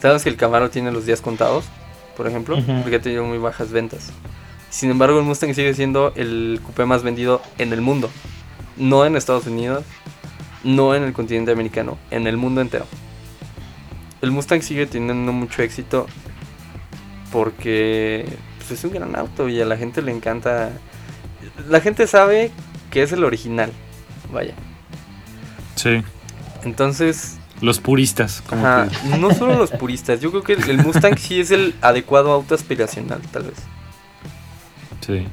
Sabes 0.00 0.22
que 0.22 0.28
el 0.28 0.36
Camaro 0.36 0.70
tiene 0.70 0.90
los 0.92 1.06
días 1.06 1.20
contados, 1.20 1.64
por 2.16 2.26
ejemplo, 2.26 2.58
porque 2.82 2.96
ha 2.96 3.00
tenido 3.00 3.24
muy 3.24 3.38
bajas 3.38 3.70
ventas. 3.70 4.12
Sin 4.70 4.90
embargo, 4.90 5.18
el 5.18 5.24
Mustang 5.24 5.54
sigue 5.54 5.72
siendo 5.74 6.12
el 6.16 6.60
coupé 6.62 6.84
más 6.84 7.02
vendido 7.02 7.40
en 7.58 7.72
el 7.72 7.80
mundo. 7.80 8.10
No 8.76 9.06
en 9.06 9.16
Estados 9.16 9.46
Unidos, 9.46 9.84
no 10.64 10.94
en 10.94 11.02
el 11.02 11.12
continente 11.12 11.50
americano, 11.52 11.96
en 12.10 12.26
el 12.26 12.36
mundo 12.36 12.60
entero. 12.60 12.86
El 14.22 14.30
Mustang 14.30 14.62
sigue 14.62 14.86
teniendo 14.86 15.32
mucho 15.32 15.62
éxito 15.62 16.06
porque 17.32 18.26
pues, 18.58 18.70
es 18.70 18.84
un 18.84 18.92
gran 18.92 19.14
auto 19.16 19.48
y 19.48 19.60
a 19.60 19.64
la 19.64 19.76
gente 19.76 20.02
le 20.02 20.12
encanta. 20.12 20.70
La 21.68 21.80
gente 21.80 22.06
sabe 22.06 22.50
que 22.90 23.02
es 23.02 23.12
el 23.12 23.24
original. 23.24 23.72
Vaya. 24.32 24.54
Sí. 25.74 26.02
Entonces. 26.64 27.38
Los 27.60 27.78
puristas. 27.80 28.42
Como 28.48 28.66
no 29.18 29.32
solo 29.34 29.56
los 29.56 29.70
puristas. 29.70 30.20
Yo 30.20 30.30
creo 30.30 30.42
que 30.42 30.54
el, 30.54 30.78
Mustang 30.78 31.16
sí 31.18 31.40
es 31.40 31.50
el 31.50 31.74
adecuado 31.80 32.32
auto 32.32 32.54
aspiracional, 32.54 33.20
tal 33.30 33.44
vez. 33.44 33.58
Sí. 35.06 35.26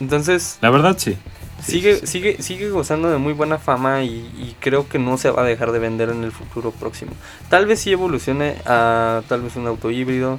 Entonces. 0.00 0.58
La 0.60 0.70
verdad, 0.70 0.96
sí. 0.98 1.16
Sigue, 1.62 2.06
sigue, 2.06 2.42
sigue 2.42 2.70
gozando 2.70 3.10
de 3.10 3.18
muy 3.18 3.32
buena 3.32 3.58
fama 3.58 4.02
y, 4.02 4.56
creo 4.60 4.88
que 4.88 4.98
no 4.98 5.16
se 5.18 5.30
va 5.30 5.42
a 5.42 5.44
dejar 5.44 5.72
de 5.72 5.78
vender 5.78 6.10
en 6.10 6.24
el 6.24 6.32
futuro 6.32 6.70
próximo. 6.70 7.12
Tal 7.48 7.66
vez 7.66 7.80
sí 7.80 7.92
evolucione 7.92 8.56
a 8.66 9.22
tal 9.28 9.42
vez 9.42 9.56
un 9.56 9.66
auto 9.66 9.90
híbrido, 9.90 10.38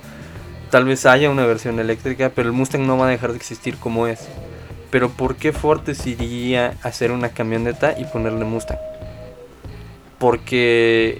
tal 0.69 0.85
vez 0.85 1.05
haya 1.05 1.29
una 1.29 1.45
versión 1.45 1.79
eléctrica, 1.79 2.31
pero 2.33 2.49
el 2.49 2.53
Mustang 2.53 2.85
no 2.85 2.97
va 2.97 3.07
a 3.07 3.09
dejar 3.09 3.31
de 3.31 3.37
existir 3.37 3.77
como 3.77 4.07
es. 4.07 4.27
Pero 4.89 5.09
¿por 5.09 5.35
qué 5.35 5.53
Ford 5.53 5.81
decidiría 5.81 6.77
hacer 6.83 7.11
una 7.11 7.29
camioneta 7.29 7.97
y 7.97 8.05
ponerle 8.05 8.45
Mustang? 8.45 8.77
porque 10.21 11.19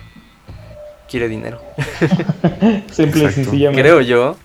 quiere 1.09 1.27
dinero. 1.27 1.59
Simple 2.91 3.23
y 3.23 3.31
sencillamente. 3.31 3.81
Creo 3.81 3.99
yo. 3.99 4.37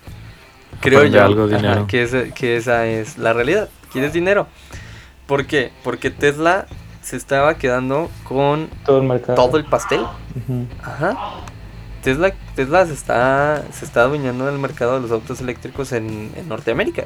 Creo 0.81 1.05
yo 1.05 1.23
algo 1.23 1.47
dinero. 1.47 1.85
que, 1.87 2.31
que 2.35 2.57
esa 2.57 2.87
es 2.87 3.19
la 3.19 3.33
realidad. 3.33 3.69
Quieres 3.93 4.13
dinero. 4.13 4.47
¿Por 5.27 5.45
qué? 5.45 5.71
Porque 5.83 6.09
Tesla 6.09 6.65
se 7.01 7.17
estaba 7.17 7.57
quedando 7.57 8.09
con 8.23 8.69
todo 8.85 8.99
el, 8.99 9.07
mercado. 9.07 9.35
Todo 9.35 9.57
el 9.57 9.65
pastel. 9.65 10.01
Ajá. 10.81 11.43
Tesla, 12.01 12.33
Tesla 12.55 12.85
se 12.85 12.93
está 12.93 13.63
se 13.71 13.85
está 13.85 14.01
adueñando 14.01 14.45
del 14.45 14.59
mercado 14.59 14.95
de 14.95 15.01
los 15.01 15.11
autos 15.11 15.41
eléctricos 15.41 15.91
en, 15.91 16.31
en 16.35 16.47
Norteamérica. 16.47 17.05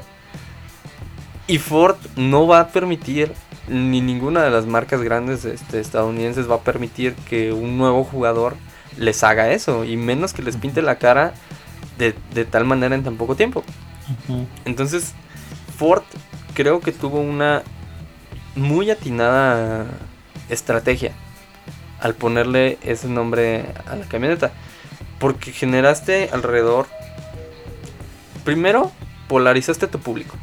Y 1.46 1.58
Ford 1.58 1.96
no 2.16 2.46
va 2.46 2.60
a 2.60 2.68
permitir 2.68 3.32
ni 3.68 4.00
ninguna 4.00 4.42
de 4.42 4.50
las 4.50 4.66
marcas 4.66 5.02
grandes 5.02 5.44
este, 5.44 5.80
estadounidenses 5.80 6.50
va 6.50 6.56
a 6.56 6.60
permitir 6.60 7.14
que 7.28 7.52
un 7.52 7.78
nuevo 7.78 8.04
jugador 8.04 8.56
les 8.96 9.22
haga 9.24 9.50
eso, 9.52 9.84
y 9.84 9.96
menos 9.96 10.32
que 10.32 10.42
les 10.42 10.56
pinte 10.56 10.82
la 10.82 10.96
cara 10.96 11.32
de, 11.98 12.12
tal 12.44 12.64
manera 12.64 12.94
en 12.94 13.04
tan 13.04 13.16
poco 13.16 13.36
tiempo. 13.36 13.62
Entonces, 14.64 15.14
Ford 15.76 16.02
creo 16.54 16.80
que 16.80 16.92
tuvo 16.92 17.20
una 17.20 17.62
muy 18.54 18.90
atinada 18.90 19.86
estrategia 20.48 21.12
al 22.00 22.14
ponerle 22.14 22.78
ese 22.82 23.08
nombre 23.08 23.64
a 23.86 23.96
la 23.96 24.06
camioneta. 24.06 24.52
Porque 25.18 25.52
generaste 25.52 26.30
alrededor, 26.32 26.86
primero, 28.44 28.90
polarizaste 29.28 29.86
a 29.86 29.90
tu 29.90 30.00
público. 30.00 30.36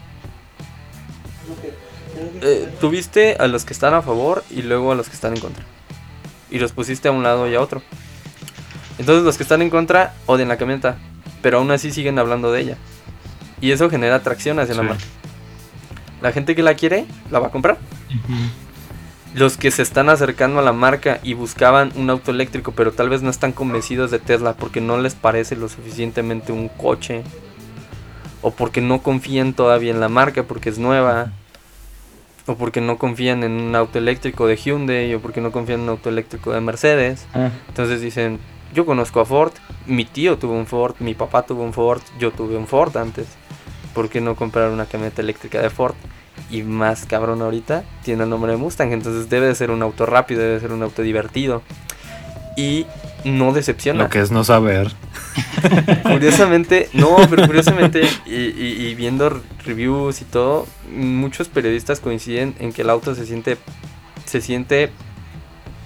Eh, 2.41 2.73
tuviste 2.79 3.35
a 3.39 3.47
los 3.47 3.65
que 3.65 3.73
están 3.73 3.93
a 3.93 4.01
favor 4.01 4.43
y 4.49 4.61
luego 4.61 4.93
a 4.93 4.95
los 4.95 5.09
que 5.09 5.15
están 5.15 5.33
en 5.33 5.41
contra. 5.41 5.65
Y 6.49 6.59
los 6.59 6.71
pusiste 6.71 7.09
a 7.09 7.11
un 7.11 7.23
lado 7.23 7.49
y 7.49 7.55
a 7.55 7.61
otro. 7.61 7.81
Entonces 8.97 9.23
los 9.23 9.37
que 9.37 9.43
están 9.43 9.61
en 9.61 9.69
contra 9.69 10.13
odian 10.25 10.47
la 10.47 10.57
camioneta, 10.57 10.97
pero 11.41 11.57
aún 11.57 11.71
así 11.71 11.91
siguen 11.91 12.17
hablando 12.17 12.51
de 12.51 12.61
ella. 12.61 12.77
Y 13.61 13.71
eso 13.71 13.89
genera 13.89 14.15
atracción 14.15 14.59
hacia 14.59 14.75
la 14.75 14.83
marca. 14.83 15.03
La 16.21 16.31
gente 16.31 16.55
que 16.55 16.63
la 16.63 16.75
quiere, 16.75 17.05
la 17.31 17.39
va 17.39 17.47
a 17.47 17.51
comprar. 17.51 17.77
Los 19.33 19.57
que 19.57 19.71
se 19.71 19.81
están 19.81 20.09
acercando 20.09 20.59
a 20.59 20.63
la 20.63 20.73
marca 20.73 21.19
y 21.23 21.33
buscaban 21.33 21.91
un 21.95 22.09
auto 22.09 22.31
eléctrico, 22.31 22.71
pero 22.71 22.91
tal 22.91 23.09
vez 23.09 23.21
no 23.21 23.29
están 23.29 23.51
convencidos 23.51 24.11
de 24.11 24.19
Tesla 24.19 24.53
porque 24.53 24.81
no 24.81 24.97
les 24.97 25.15
parece 25.15 25.55
lo 25.55 25.69
suficientemente 25.69 26.51
un 26.51 26.67
coche. 26.67 27.23
O 28.41 28.51
porque 28.51 28.81
no 28.81 29.01
confían 29.01 29.53
todavía 29.53 29.91
en 29.91 29.99
la 29.99 30.09
marca 30.09 30.43
porque 30.43 30.69
es 30.69 30.79
nueva 30.79 31.31
o 32.49 32.55
porque 32.55 32.81
no 32.81 32.97
confían 32.97 33.43
en 33.43 33.51
un 33.51 33.75
auto 33.75 33.99
eléctrico 33.99 34.47
de 34.47 34.55
Hyundai, 34.55 35.13
o 35.13 35.21
porque 35.21 35.39
no 35.41 35.51
confían 35.51 35.81
en 35.81 35.83
un 35.83 35.89
auto 35.89 36.09
eléctrico 36.09 36.51
de 36.51 36.61
Mercedes. 36.61 37.27
Ah. 37.33 37.51
Entonces 37.67 38.01
dicen, 38.01 38.39
yo 38.73 38.85
conozco 38.85 39.19
a 39.19 39.25
Ford, 39.25 39.53
mi 39.85 40.05
tío 40.05 40.37
tuvo 40.37 40.53
un 40.53 40.65
Ford, 40.65 40.95
mi 40.99 41.13
papá 41.13 41.43
tuvo 41.43 41.63
un 41.63 41.73
Ford, 41.73 42.01
yo 42.19 42.31
tuve 42.31 42.57
un 42.57 42.67
Ford 42.67 42.95
antes. 42.97 43.27
¿Por 43.93 44.09
qué 44.09 44.21
no 44.21 44.35
comprar 44.35 44.69
una 44.69 44.85
camioneta 44.85 45.21
eléctrica 45.21 45.61
de 45.61 45.69
Ford? 45.69 45.95
Y 46.49 46.63
más 46.63 47.05
cabrón 47.05 47.41
ahorita, 47.41 47.83
tiene 48.03 48.23
el 48.23 48.29
nombre 48.29 48.51
de 48.51 48.57
Mustang, 48.57 48.93
entonces 48.93 49.29
debe 49.29 49.47
de 49.47 49.55
ser 49.55 49.71
un 49.71 49.81
auto 49.81 50.05
rápido, 50.05 50.41
debe 50.41 50.53
de 50.53 50.59
ser 50.59 50.71
un 50.71 50.83
auto 50.83 51.01
divertido. 51.01 51.61
Y 52.55 52.85
no 53.23 53.53
decepciona. 53.53 54.03
Lo 54.03 54.09
que 54.09 54.19
es 54.19 54.31
no 54.31 54.43
saber. 54.43 54.91
curiosamente, 56.03 56.89
no, 56.93 57.17
pero 57.29 57.45
curiosamente, 57.45 58.07
y, 58.25 58.93
viendo 58.95 59.41
reviews 59.65 60.21
y 60.21 60.25
todo, 60.25 60.65
muchos 60.93 61.47
periodistas 61.49 61.99
coinciden 61.99 62.55
en 62.59 62.73
que 62.73 62.81
el 62.81 62.89
auto 62.89 63.15
se 63.15 63.25
siente, 63.25 63.57
se 64.25 64.41
siente 64.41 64.91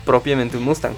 propiamente 0.05 0.57
un 0.57 0.63
Mustang. 0.63 0.93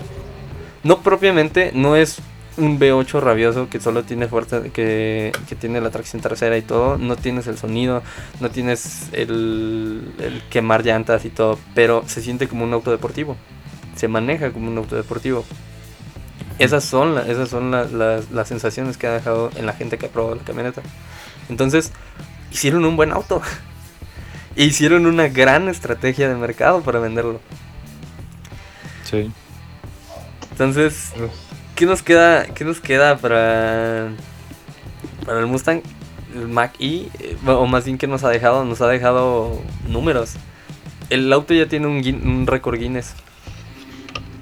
No 0.84 1.00
propiamente, 1.00 1.72
no 1.74 1.96
es 1.96 2.20
un 2.58 2.80
V8 2.80 3.20
rabioso 3.20 3.70
que 3.70 3.80
solo 3.80 4.04
tiene 4.04 4.28
fuerza, 4.28 4.64
que, 4.64 5.32
que, 5.48 5.56
tiene 5.56 5.82
la 5.82 5.90
tracción 5.90 6.22
trasera 6.22 6.58
y 6.58 6.62
todo. 6.62 6.98
No 6.98 7.16
tienes 7.16 7.48
el 7.48 7.58
sonido, 7.58 8.02
no 8.40 8.50
tienes 8.50 9.10
el, 9.12 10.14
el 10.20 10.42
quemar 10.50 10.86
llantas 10.86 11.26
y 11.26 11.30
todo, 11.30 11.60
pero 11.74 12.04
se 12.08 12.22
siente 12.22 12.48
como 12.48 12.64
un 12.64 12.74
auto 12.74 12.92
deportivo. 12.92 13.36
Se 13.96 14.08
maneja 14.08 14.52
como 14.52 14.70
un 14.70 14.78
auto 14.78 14.96
deportivo. 14.96 15.46
Esas 16.58 16.86
son, 16.86 17.18
esas 17.18 17.50
son 17.50 17.72
las 17.72 18.48
sensaciones 18.48 18.98
que 18.98 19.08
ha 19.08 19.14
dejado 19.14 19.52
en 19.56 19.66
la 19.66 19.74
gente 19.74 19.98
que 19.98 20.06
ha 20.06 20.10
probado 20.10 20.36
la 20.36 20.44
camioneta. 20.44 20.82
Entonces, 21.50 21.92
hicieron 22.52 22.86
un 22.86 22.96
buen 22.96 23.12
auto. 23.12 23.42
E 24.56 24.64
hicieron 24.66 25.06
una 25.06 25.28
gran 25.28 25.68
estrategia 25.68 26.30
de 26.30 26.36
mercado 26.36 26.82
para 26.82 27.00
venderlo. 27.00 27.42
Sí. 29.04 29.32
Entonces, 30.52 31.12
¿qué 31.76 31.86
nos 31.86 32.02
queda, 32.02 32.46
qué 32.48 32.64
nos 32.64 32.80
queda 32.80 33.18
para, 33.18 34.10
para 35.26 35.40
el 35.40 35.48
Mustang? 35.48 35.82
El 36.34 36.48
Mac 36.48 36.74
E, 36.80 37.10
eh, 37.20 37.38
o 37.46 37.66
más 37.66 37.86
bien 37.86 37.98
que 37.98 38.08
nos 38.08 38.24
ha 38.24 38.30
dejado, 38.30 38.66
nos 38.66 38.82
ha 38.82 38.88
dejado 38.88 39.62
números. 39.88 40.36
El 41.10 41.32
auto 41.32 41.54
ya 41.54 41.68
tiene 41.68 41.88
un, 41.88 41.98
un 42.28 42.48
récord 42.48 42.78
Guinness 42.78 43.14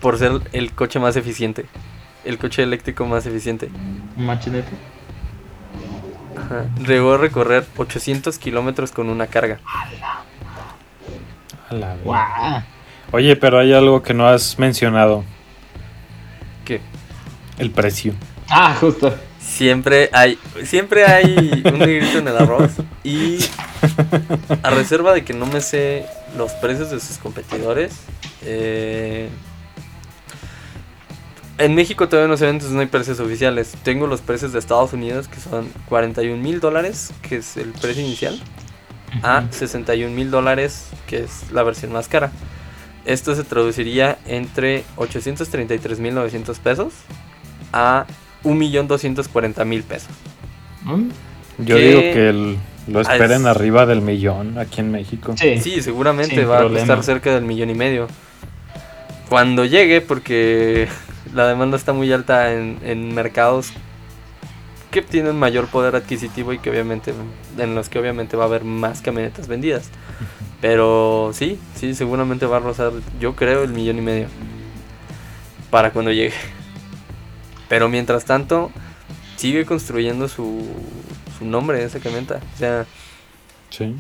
por 0.02 0.17
ser 0.17 0.32
el 0.54 0.72
coche 0.72 1.00
más 1.00 1.15
eficiente. 1.15 1.65
El 2.26 2.38
coche 2.38 2.63
eléctrico 2.63 3.06
más 3.06 3.26
eficiente. 3.26 3.69
Machinete. 4.15 4.72
Llegó 6.88 7.13
a 7.13 7.17
recorrer 7.17 7.65
800 7.78 8.38
kilómetros 8.38 8.91
con 8.91 9.10
una 9.10 9.28
carga. 9.28 9.60
Oye, 13.12 13.36
pero 13.36 13.60
hay 13.60 13.74
algo 13.74 14.02
que 14.02 14.13
no 14.13 14.28
has 14.28 14.58
mencionado. 14.58 15.24
¿Qué? 16.65 16.82
El 17.57 17.71
precio. 17.71 18.13
Ah, 18.49 18.75
justo. 18.79 19.13
Siempre 19.39 20.09
hay, 20.13 20.39
siempre 20.63 21.05
hay 21.05 21.63
un 21.65 21.79
negrito 21.79 22.19
en 22.19 22.27
el 22.27 22.37
arroz. 22.37 22.71
Y 23.03 23.39
a 24.63 24.69
reserva 24.69 25.13
de 25.13 25.23
que 25.23 25.33
no 25.33 25.45
me 25.45 25.61
sé 25.61 26.05
los 26.37 26.51
precios 26.53 26.89
de 26.91 26.99
sus 26.99 27.17
competidores, 27.17 27.93
eh, 28.43 29.29
en 31.57 31.75
México 31.75 32.09
todavía 32.09 32.29
no 32.29 32.37
se 32.37 32.45
ven, 32.45 32.55
entonces 32.55 32.73
no 32.73 32.81
hay 32.81 32.87
precios 32.87 33.19
oficiales. 33.19 33.73
Tengo 33.83 34.07
los 34.07 34.21
precios 34.21 34.53
de 34.53 34.59
Estados 34.59 34.93
Unidos, 34.93 35.27
que 35.27 35.39
son 35.39 35.69
41 35.89 36.41
mil 36.41 36.59
dólares, 36.59 37.13
que 37.21 37.37
es 37.37 37.57
el 37.57 37.73
precio 37.73 38.03
inicial, 38.03 38.41
a 39.21 39.45
61 39.51 40.15
mil 40.15 40.31
dólares, 40.31 40.87
que 41.05 41.23
es 41.23 41.51
la 41.51 41.63
versión 41.63 41.91
más 41.91 42.07
cara. 42.07 42.31
Esto 43.05 43.35
se 43.35 43.43
traduciría 43.43 44.17
entre 44.25 44.83
833 44.95 45.99
mil 45.99 46.15
900 46.15 46.57
pesos 46.59 46.93
a 47.73 48.05
1.240.000 48.43 49.83
pesos. 49.83 50.12
¿Mm? 50.83 51.09
Yo 51.59 51.77
digo 51.77 51.99
que 51.99 52.57
lo 52.88 53.01
esperen 53.01 53.45
arriba 53.45 53.86
del 53.86 54.01
millón 54.01 54.57
aquí 54.57 54.81
en 54.81 54.91
México. 54.91 55.36
Sí, 55.38 55.81
seguramente 55.81 56.45
va 56.45 56.62
a 56.62 56.67
estar 56.67 57.03
cerca 57.03 57.33
del 57.33 57.43
millón 57.43 57.69
y 57.69 57.75
medio. 57.75 58.07
Cuando 59.29 59.65
llegue, 59.65 60.01
porque 60.01 60.88
la 61.33 61.47
demanda 61.47 61.77
está 61.77 61.93
muy 61.93 62.12
alta 62.12 62.53
en, 62.53 63.13
mercados 63.13 63.71
que 64.91 65.01
tienen 65.01 65.36
mayor 65.36 65.67
poder 65.67 65.95
adquisitivo 65.95 66.53
y 66.53 66.59
que 66.59 66.69
obviamente 66.69 67.13
en 67.57 67.73
los 67.73 67.89
que 67.89 67.97
obviamente 67.97 68.38
va 68.38 68.43
a 68.43 68.47
haber 68.47 68.63
más 68.63 69.01
camionetas 69.01 69.47
vendidas. 69.47 69.89
Pero 70.62 71.31
sí, 71.33 71.59
sí, 71.75 71.93
seguramente 71.95 72.45
va 72.45 72.57
a 72.57 72.59
rozar, 72.59 72.93
yo 73.19 73.36
creo, 73.36 73.63
el 73.63 73.71
millón 73.71 73.97
y 73.97 74.01
medio 74.01 74.27
para 75.69 75.91
cuando 75.91 76.12
llegue. 76.12 76.36
Pero 77.73 77.89
mientras 77.89 78.23
tanto, 78.23 78.69
sigue 79.36 79.65
construyendo 79.65 80.27
su, 80.27 80.63
su 81.39 81.43
nombre 81.43 81.83
esa 81.83 81.99
camioneta. 81.99 82.39
O 82.53 82.57
sea, 82.59 82.86
sí. 83.71 83.95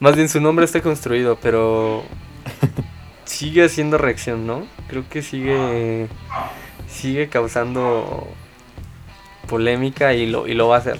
Más 0.00 0.16
bien 0.16 0.28
su 0.28 0.40
nombre 0.40 0.64
está 0.64 0.80
construido, 0.80 1.38
pero 1.40 2.02
sigue 3.24 3.64
haciendo 3.64 3.98
reacción, 3.98 4.48
¿no? 4.48 4.66
Creo 4.88 5.08
que 5.08 5.22
sigue 5.22 6.08
sigue 6.88 7.28
causando 7.28 8.26
polémica 9.46 10.14
y 10.14 10.26
lo, 10.26 10.48
y 10.48 10.54
lo 10.54 10.66
va 10.66 10.74
a 10.74 10.78
hacer. 10.80 10.98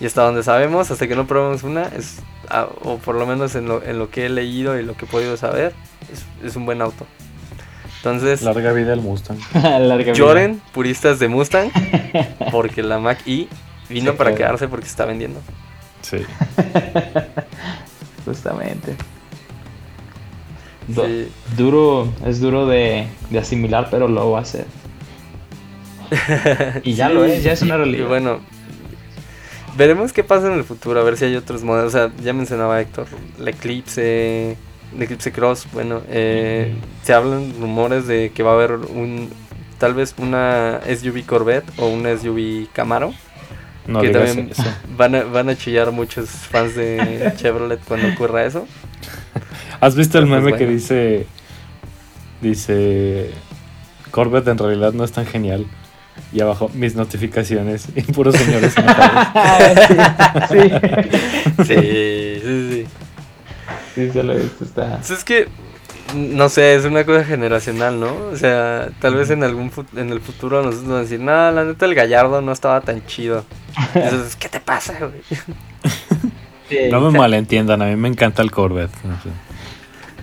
Y 0.00 0.06
hasta 0.06 0.22
donde 0.22 0.42
sabemos, 0.42 0.90
hasta 0.90 1.06
que 1.06 1.16
no 1.16 1.26
probemos 1.26 1.64
una, 1.64 1.82
es, 1.82 2.22
ah, 2.48 2.66
o 2.80 2.96
por 2.96 3.16
lo 3.16 3.26
menos 3.26 3.54
en 3.56 3.68
lo, 3.68 3.82
en 3.82 3.98
lo 3.98 4.08
que 4.08 4.24
he 4.24 4.30
leído 4.30 4.80
y 4.80 4.82
lo 4.82 4.96
que 4.96 5.04
he 5.04 5.08
podido 5.08 5.36
saber, 5.36 5.74
es, 6.42 6.56
un 6.56 6.64
buen 6.64 6.80
auto. 6.80 7.06
Entonces, 8.04 8.42
larga 8.42 8.72
vida 8.72 8.92
el 8.92 9.00
Mustang. 9.00 9.38
lloren, 10.14 10.60
puristas 10.72 11.18
de 11.18 11.28
Mustang, 11.28 11.70
porque 12.52 12.82
la 12.82 12.98
Mac 12.98 13.20
E 13.26 13.48
vino 13.88 14.14
para 14.14 14.34
quedarse 14.34 14.68
porque 14.68 14.84
se 14.84 14.90
está 14.90 15.06
vendiendo. 15.06 15.40
Sí. 16.02 16.18
Justamente. 18.26 18.94
Duro, 21.56 22.12
es 22.26 22.40
duro 22.40 22.66
de, 22.66 23.06
asimilar, 23.40 23.88
pero 23.90 24.06
lo 24.06 24.32
va 24.32 24.40
a 24.40 24.42
hacer. 24.42 24.66
y 26.82 26.92
ya 26.92 27.08
lo 27.08 27.24
es, 27.24 27.42
ya 27.42 27.52
es 27.52 27.62
una 27.62 27.78
realidad. 27.78 28.04
Y 28.04 28.06
bueno, 28.06 28.40
veremos 29.78 30.12
qué 30.12 30.22
pasa 30.22 30.48
en 30.48 30.58
el 30.58 30.64
futuro, 30.64 31.00
a 31.00 31.04
ver 31.04 31.16
si 31.16 31.24
hay 31.24 31.36
otros 31.36 31.64
modelos. 31.64 31.94
O 31.94 31.96
sea, 31.96 32.12
ya 32.22 32.34
mencionaba 32.34 32.82
Héctor, 32.82 33.06
la 33.38 33.48
Eclipse, 33.48 34.58
la 34.96 35.04
Eclipse 35.04 35.32
Cross. 35.32 35.66
Bueno, 35.72 36.02
eh, 36.08 36.74
se 37.02 37.12
hablan 37.12 37.54
rumores 37.60 38.06
de 38.06 38.32
que 38.34 38.42
va 38.42 38.52
a 38.52 38.54
haber 38.54 38.72
un, 38.72 39.30
tal 39.78 39.94
vez 39.94 40.14
una 40.18 40.80
SUV 40.84 41.24
Corvette 41.26 41.70
o 41.78 41.88
una 41.88 42.16
SUV 42.16 42.68
Camaro. 42.72 43.12
que 44.00 44.08
también 44.10 44.50
van 44.96 45.14
a, 45.14 45.24
van 45.24 45.48
a 45.48 45.56
chillar 45.56 45.90
muchos 45.92 46.28
fans 46.28 46.74
de 46.74 47.32
Chevrolet 47.36 47.80
cuando 47.86 48.08
ocurra 48.08 48.44
eso. 48.44 48.66
¿Has 49.80 49.94
visto 49.94 50.18
el 50.18 50.26
meme 50.26 50.54
que 50.54 50.66
dice. 50.66 51.26
Dice. 52.40 53.30
Corvette 54.10 54.48
en 54.48 54.58
realidad 54.58 54.92
no 54.92 55.04
es 55.04 55.12
tan 55.12 55.26
genial. 55.26 55.66
Y 56.32 56.40
abajo, 56.40 56.70
mis 56.74 56.94
notificaciones. 56.94 57.88
Y 57.94 58.02
puros 58.02 58.36
señores 58.36 58.72
sí. 60.50 60.58
Sí, 61.58 61.64
sí, 61.64 61.74
sí. 63.94 64.10
se 64.10 64.22
lo 64.22 64.32
he 64.32 64.38
visto, 64.38 64.64
está. 64.64 64.96
Pues 64.96 65.10
es 65.10 65.24
que. 65.24 65.48
No 66.14 66.48
sé, 66.48 66.74
es 66.74 66.84
una 66.84 67.04
cosa 67.04 67.24
generacional, 67.24 67.98
¿no? 67.98 68.14
O 68.30 68.36
sea, 68.36 68.90
tal 69.00 69.14
vez 69.14 69.30
en 69.30 69.42
algún 69.42 69.72
en 69.96 70.10
el 70.10 70.20
futuro 70.20 70.62
nos 70.62 70.86
van 70.86 70.98
a 70.98 71.00
decir, 71.00 71.18
no, 71.18 71.50
la 71.50 71.64
neta 71.64 71.86
el 71.86 71.94
gallardo 71.94 72.42
no 72.42 72.52
estaba 72.52 72.82
tan 72.82 73.04
chido. 73.06 73.44
Entonces, 73.94 74.36
¿qué 74.36 74.48
te 74.48 74.60
pasa, 74.60 74.98
güey? 74.98 76.90
no 76.90 77.00
me 77.00 77.16
malentiendan, 77.16 77.80
a 77.80 77.86
mí 77.86 77.96
me 77.96 78.08
encanta 78.08 78.42
el 78.42 78.50
Corvette. 78.50 78.94
No 79.02 79.14
sé. 79.22 79.30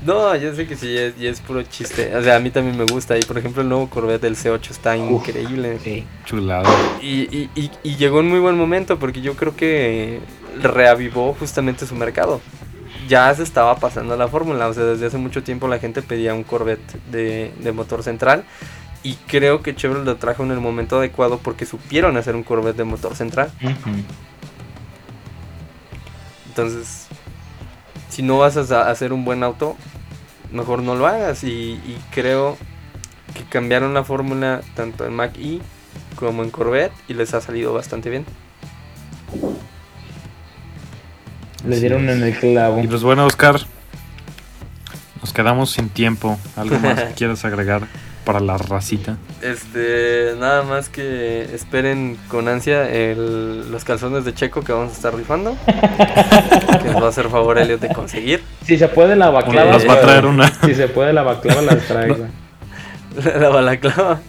No, 0.05 0.35
yo 0.35 0.53
sé 0.55 0.65
que 0.65 0.75
sí, 0.75 0.97
es, 0.97 1.13
y 1.19 1.27
es 1.27 1.39
puro 1.41 1.61
chiste. 1.63 2.15
O 2.15 2.23
sea, 2.23 2.37
a 2.37 2.39
mí 2.39 2.49
también 2.49 2.75
me 2.75 2.85
gusta. 2.85 3.17
Y 3.17 3.21
por 3.21 3.37
ejemplo, 3.37 3.61
el 3.61 3.69
nuevo 3.69 3.87
Corvette 3.87 4.21
del 4.21 4.35
C8 4.35 4.71
está 4.71 4.97
increíble. 4.97 5.77
Sí. 5.83 6.05
Chulado. 6.25 6.67
Y, 7.01 7.49
y, 7.55 7.71
y, 7.83 7.95
llegó 7.97 8.19
en 8.19 8.29
muy 8.29 8.39
buen 8.39 8.57
momento 8.57 8.97
porque 8.97 9.21
yo 9.21 9.35
creo 9.35 9.55
que 9.55 10.19
reavivó 10.59 11.33
justamente 11.33 11.85
su 11.85 11.95
mercado. 11.95 12.41
Ya 13.11 13.35
se 13.35 13.43
estaba 13.43 13.75
pasando 13.75 14.15
la 14.15 14.29
fórmula. 14.29 14.69
O 14.69 14.73
sea, 14.73 14.85
desde 14.85 15.07
hace 15.07 15.17
mucho 15.17 15.43
tiempo 15.43 15.67
la 15.67 15.79
gente 15.79 16.01
pedía 16.01 16.33
un 16.33 16.43
Corvette 16.43 16.93
de, 17.11 17.53
de 17.59 17.71
motor 17.73 18.03
central. 18.03 18.45
Y 19.03 19.15
creo 19.27 19.61
que 19.61 19.75
Chevrolet 19.75 20.05
lo 20.05 20.15
trajo 20.15 20.43
en 20.43 20.51
el 20.51 20.61
momento 20.61 20.97
adecuado 20.97 21.37
porque 21.39 21.65
supieron 21.65 22.15
hacer 22.15 22.37
un 22.37 22.43
Corvette 22.43 22.77
de 22.77 22.85
motor 22.85 23.17
central. 23.17 23.51
Entonces, 26.47 27.07
si 28.07 28.23
no 28.23 28.37
vas 28.37 28.55
a 28.55 28.89
hacer 28.89 29.11
un 29.11 29.25
buen 29.25 29.43
auto, 29.43 29.75
mejor 30.53 30.81
no 30.81 30.95
lo 30.95 31.05
hagas. 31.05 31.43
Y, 31.43 31.81
creo 32.11 32.57
que 33.33 33.43
cambiaron 33.43 33.93
la 33.93 34.05
fórmula 34.05 34.61
tanto 34.73 35.05
en 35.05 35.13
Mac 35.13 35.33
E 35.37 35.59
como 36.15 36.43
en 36.43 36.49
Corvette 36.49 36.93
y 37.09 37.13
les 37.13 37.33
ha 37.33 37.41
salido 37.41 37.73
bastante 37.73 38.09
bien. 38.09 38.25
Le 41.67 41.79
dieron 41.79 42.09
en 42.09 42.23
el 42.23 42.37
clavo. 42.37 42.81
Y 42.83 42.87
pues 42.87 43.03
bueno, 43.03 43.25
Oscar, 43.25 43.59
nos 45.21 45.33
quedamos 45.33 45.71
sin 45.71 45.89
tiempo. 45.89 46.39
¿Algo 46.55 46.79
más 46.79 47.01
que 47.03 47.13
quieras 47.15 47.45
agregar? 47.45 47.87
para 48.23 48.39
la 48.39 48.57
racita? 48.57 49.17
Este, 49.41 50.35
nada 50.39 50.63
más 50.63 50.89
que 50.89 51.53
esperen 51.53 52.17
con 52.27 52.47
ansia 52.47 52.89
el, 52.89 53.71
los 53.71 53.83
calzones 53.83 54.25
de 54.25 54.33
Checo 54.33 54.61
que 54.61 54.71
vamos 54.71 54.93
a 54.93 54.95
estar 54.95 55.15
rifando. 55.15 55.57
que 55.65 56.89
nos 56.89 57.01
va 57.01 57.07
a 57.07 57.09
hacer 57.09 57.29
favor 57.29 57.57
Elliot 57.57 57.81
de 57.81 57.89
conseguir. 57.89 58.43
Si 58.65 58.77
se 58.77 58.87
puede 58.87 59.15
la 59.15 59.29
baclava. 59.29 59.71
Nos 59.71 59.87
va 59.87 59.93
a 59.93 60.01
traer 60.01 60.25
una. 60.25 60.47
Si 60.65 60.75
se 60.75 60.87
puede 60.87 61.13
la 61.13 61.23
baclava, 61.23 61.61
la 61.61 61.77
traigo. 61.77 62.27
la, 63.23 63.37
la 63.37 63.49
balaclava. 63.49 64.19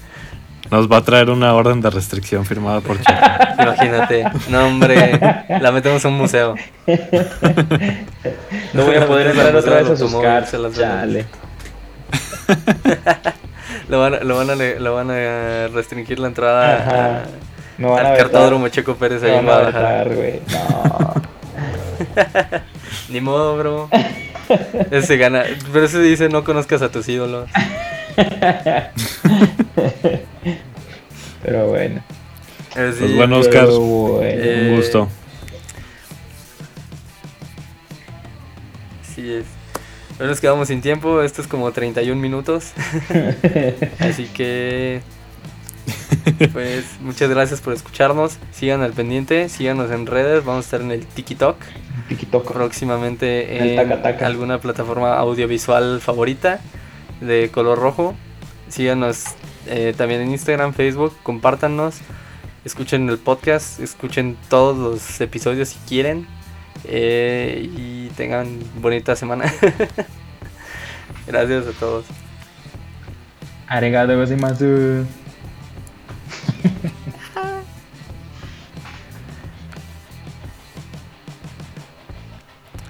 Nos 0.73 0.91
va 0.91 0.97
a 0.97 1.03
traer 1.03 1.29
una 1.29 1.53
orden 1.53 1.83
de 1.83 1.91
restricción 1.91 2.47
firmada 2.47 2.81
por 2.81 2.97
Checo. 2.97 3.13
Imagínate. 3.63 4.25
No, 4.49 4.67
hombre. 4.67 5.21
La 5.61 5.71
metemos 5.71 6.03
a 6.03 6.09
un 6.09 6.17
museo. 6.17 6.55
No 8.73 8.87
voy 8.87 8.97
a 8.97 9.07
poder 9.07 9.27
entrar 9.27 9.55
otra 9.55 9.83
vez 9.83 9.91
a 9.91 9.97
sus 9.99 10.15
cárceles. 10.15 10.75
Chale. 10.75 11.27
lo, 13.91 14.01
van, 14.01 14.27
lo, 14.27 14.35
van 14.35 14.49
a, 14.49 14.55
lo 14.55 14.95
van 14.95 15.11
a 15.11 15.69
restringir 15.69 16.19
la 16.19 16.29
entrada 16.29 17.25
no 17.77 17.95
al 17.95 18.17
cartódromo 18.17 18.69
Checo 18.69 18.95
Pérez 18.95 19.23
ahí 19.23 19.35
en 19.35 19.45
Guadalajara. 19.45 20.07
No. 20.07 21.15
Ni 23.11 23.21
modo, 23.21 23.59
bro. 23.59 23.91
Ese 24.91 25.19
gana. 25.19 25.45
Pero 25.71 25.85
ese 25.85 26.01
dice 26.01 26.31
no 26.31 26.45
conozcas 26.45 26.81
a 26.81 26.91
tus 26.91 27.07
ídolos. 27.11 27.51
Pero 31.43 31.69
bueno. 31.69 32.03
pues 32.75 33.17
bueno, 33.17 33.39
Oscar. 33.39 33.69
un 33.69 34.77
gusto. 34.77 35.09
Sí 39.15 39.33
es. 39.33 39.45
Pero 40.19 40.31
nos 40.31 40.41
quedamos 40.41 40.69
sin 40.69 40.81
tiempo. 40.81 41.23
Esto 41.23 41.43
es 41.43 41.49
como 41.49 41.71
31 41.73 42.21
minutos. 42.21 42.73
Así 43.99 44.27
que 44.27 45.03
pues 46.53 46.85
muchas 47.01 47.31
gracias 47.31 47.61
por 47.61 47.73
escucharnos. 47.73 48.39
Sigan 48.53 48.83
al 48.83 48.93
pendiente, 48.93 49.49
síganos 49.49 49.91
en 49.91 50.07
redes. 50.07 50.45
Vamos 50.45 50.65
a 50.65 50.67
estar 50.67 50.81
en 50.81 50.91
el 50.91 51.07
TikTok. 51.07 51.57
TikTok. 52.09 52.53
Próximamente 52.53 53.75
en 53.75 53.93
alguna 54.21 54.61
plataforma 54.61 55.17
audiovisual 55.17 56.01
favorita 56.01 56.61
de 57.21 57.51
color 57.51 57.79
rojo. 57.79 58.15
Síganos 58.69 59.25
eh, 59.67 59.95
también 59.97 60.21
en 60.23 60.31
Instagram, 60.31 60.73
Facebook. 60.73 61.15
Compártanos. 61.23 61.99
Escuchen 62.65 63.09
el 63.09 63.19
podcast. 63.19 63.81
Escuchen 63.81 64.37
todos 64.49 64.77
los 64.77 65.21
episodios 65.21 65.71
si 65.71 65.79
quieren. 65.89 66.27
Eh, 66.85 67.71
y 67.77 68.09
tengan 68.17 68.59
bonita 68.81 69.17
semana. 69.17 69.45
Gracias 71.27 71.67
a 71.67 71.73
todos. 71.73 72.07
Arigato 73.69 74.17
gozaimasu. 74.17 75.07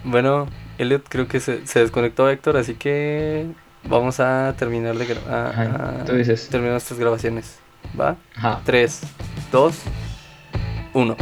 Bueno, 0.04 0.48
Elliot 0.78 1.08
creo 1.08 1.28
que 1.28 1.40
se, 1.40 1.62
desconectó 1.74 2.28
Héctor, 2.28 2.56
así 2.56 2.74
que 2.74 3.46
vamos 3.88 4.20
a 4.20 4.54
terminar 4.58 4.96
de 4.96 5.06
grabar. 5.06 6.04
Terminar 6.04 6.76
estas 6.76 6.98
grabaciones. 6.98 7.58
¿Va? 7.98 8.16
3, 8.64 9.00
2, 9.50 9.74
1. 10.94 11.16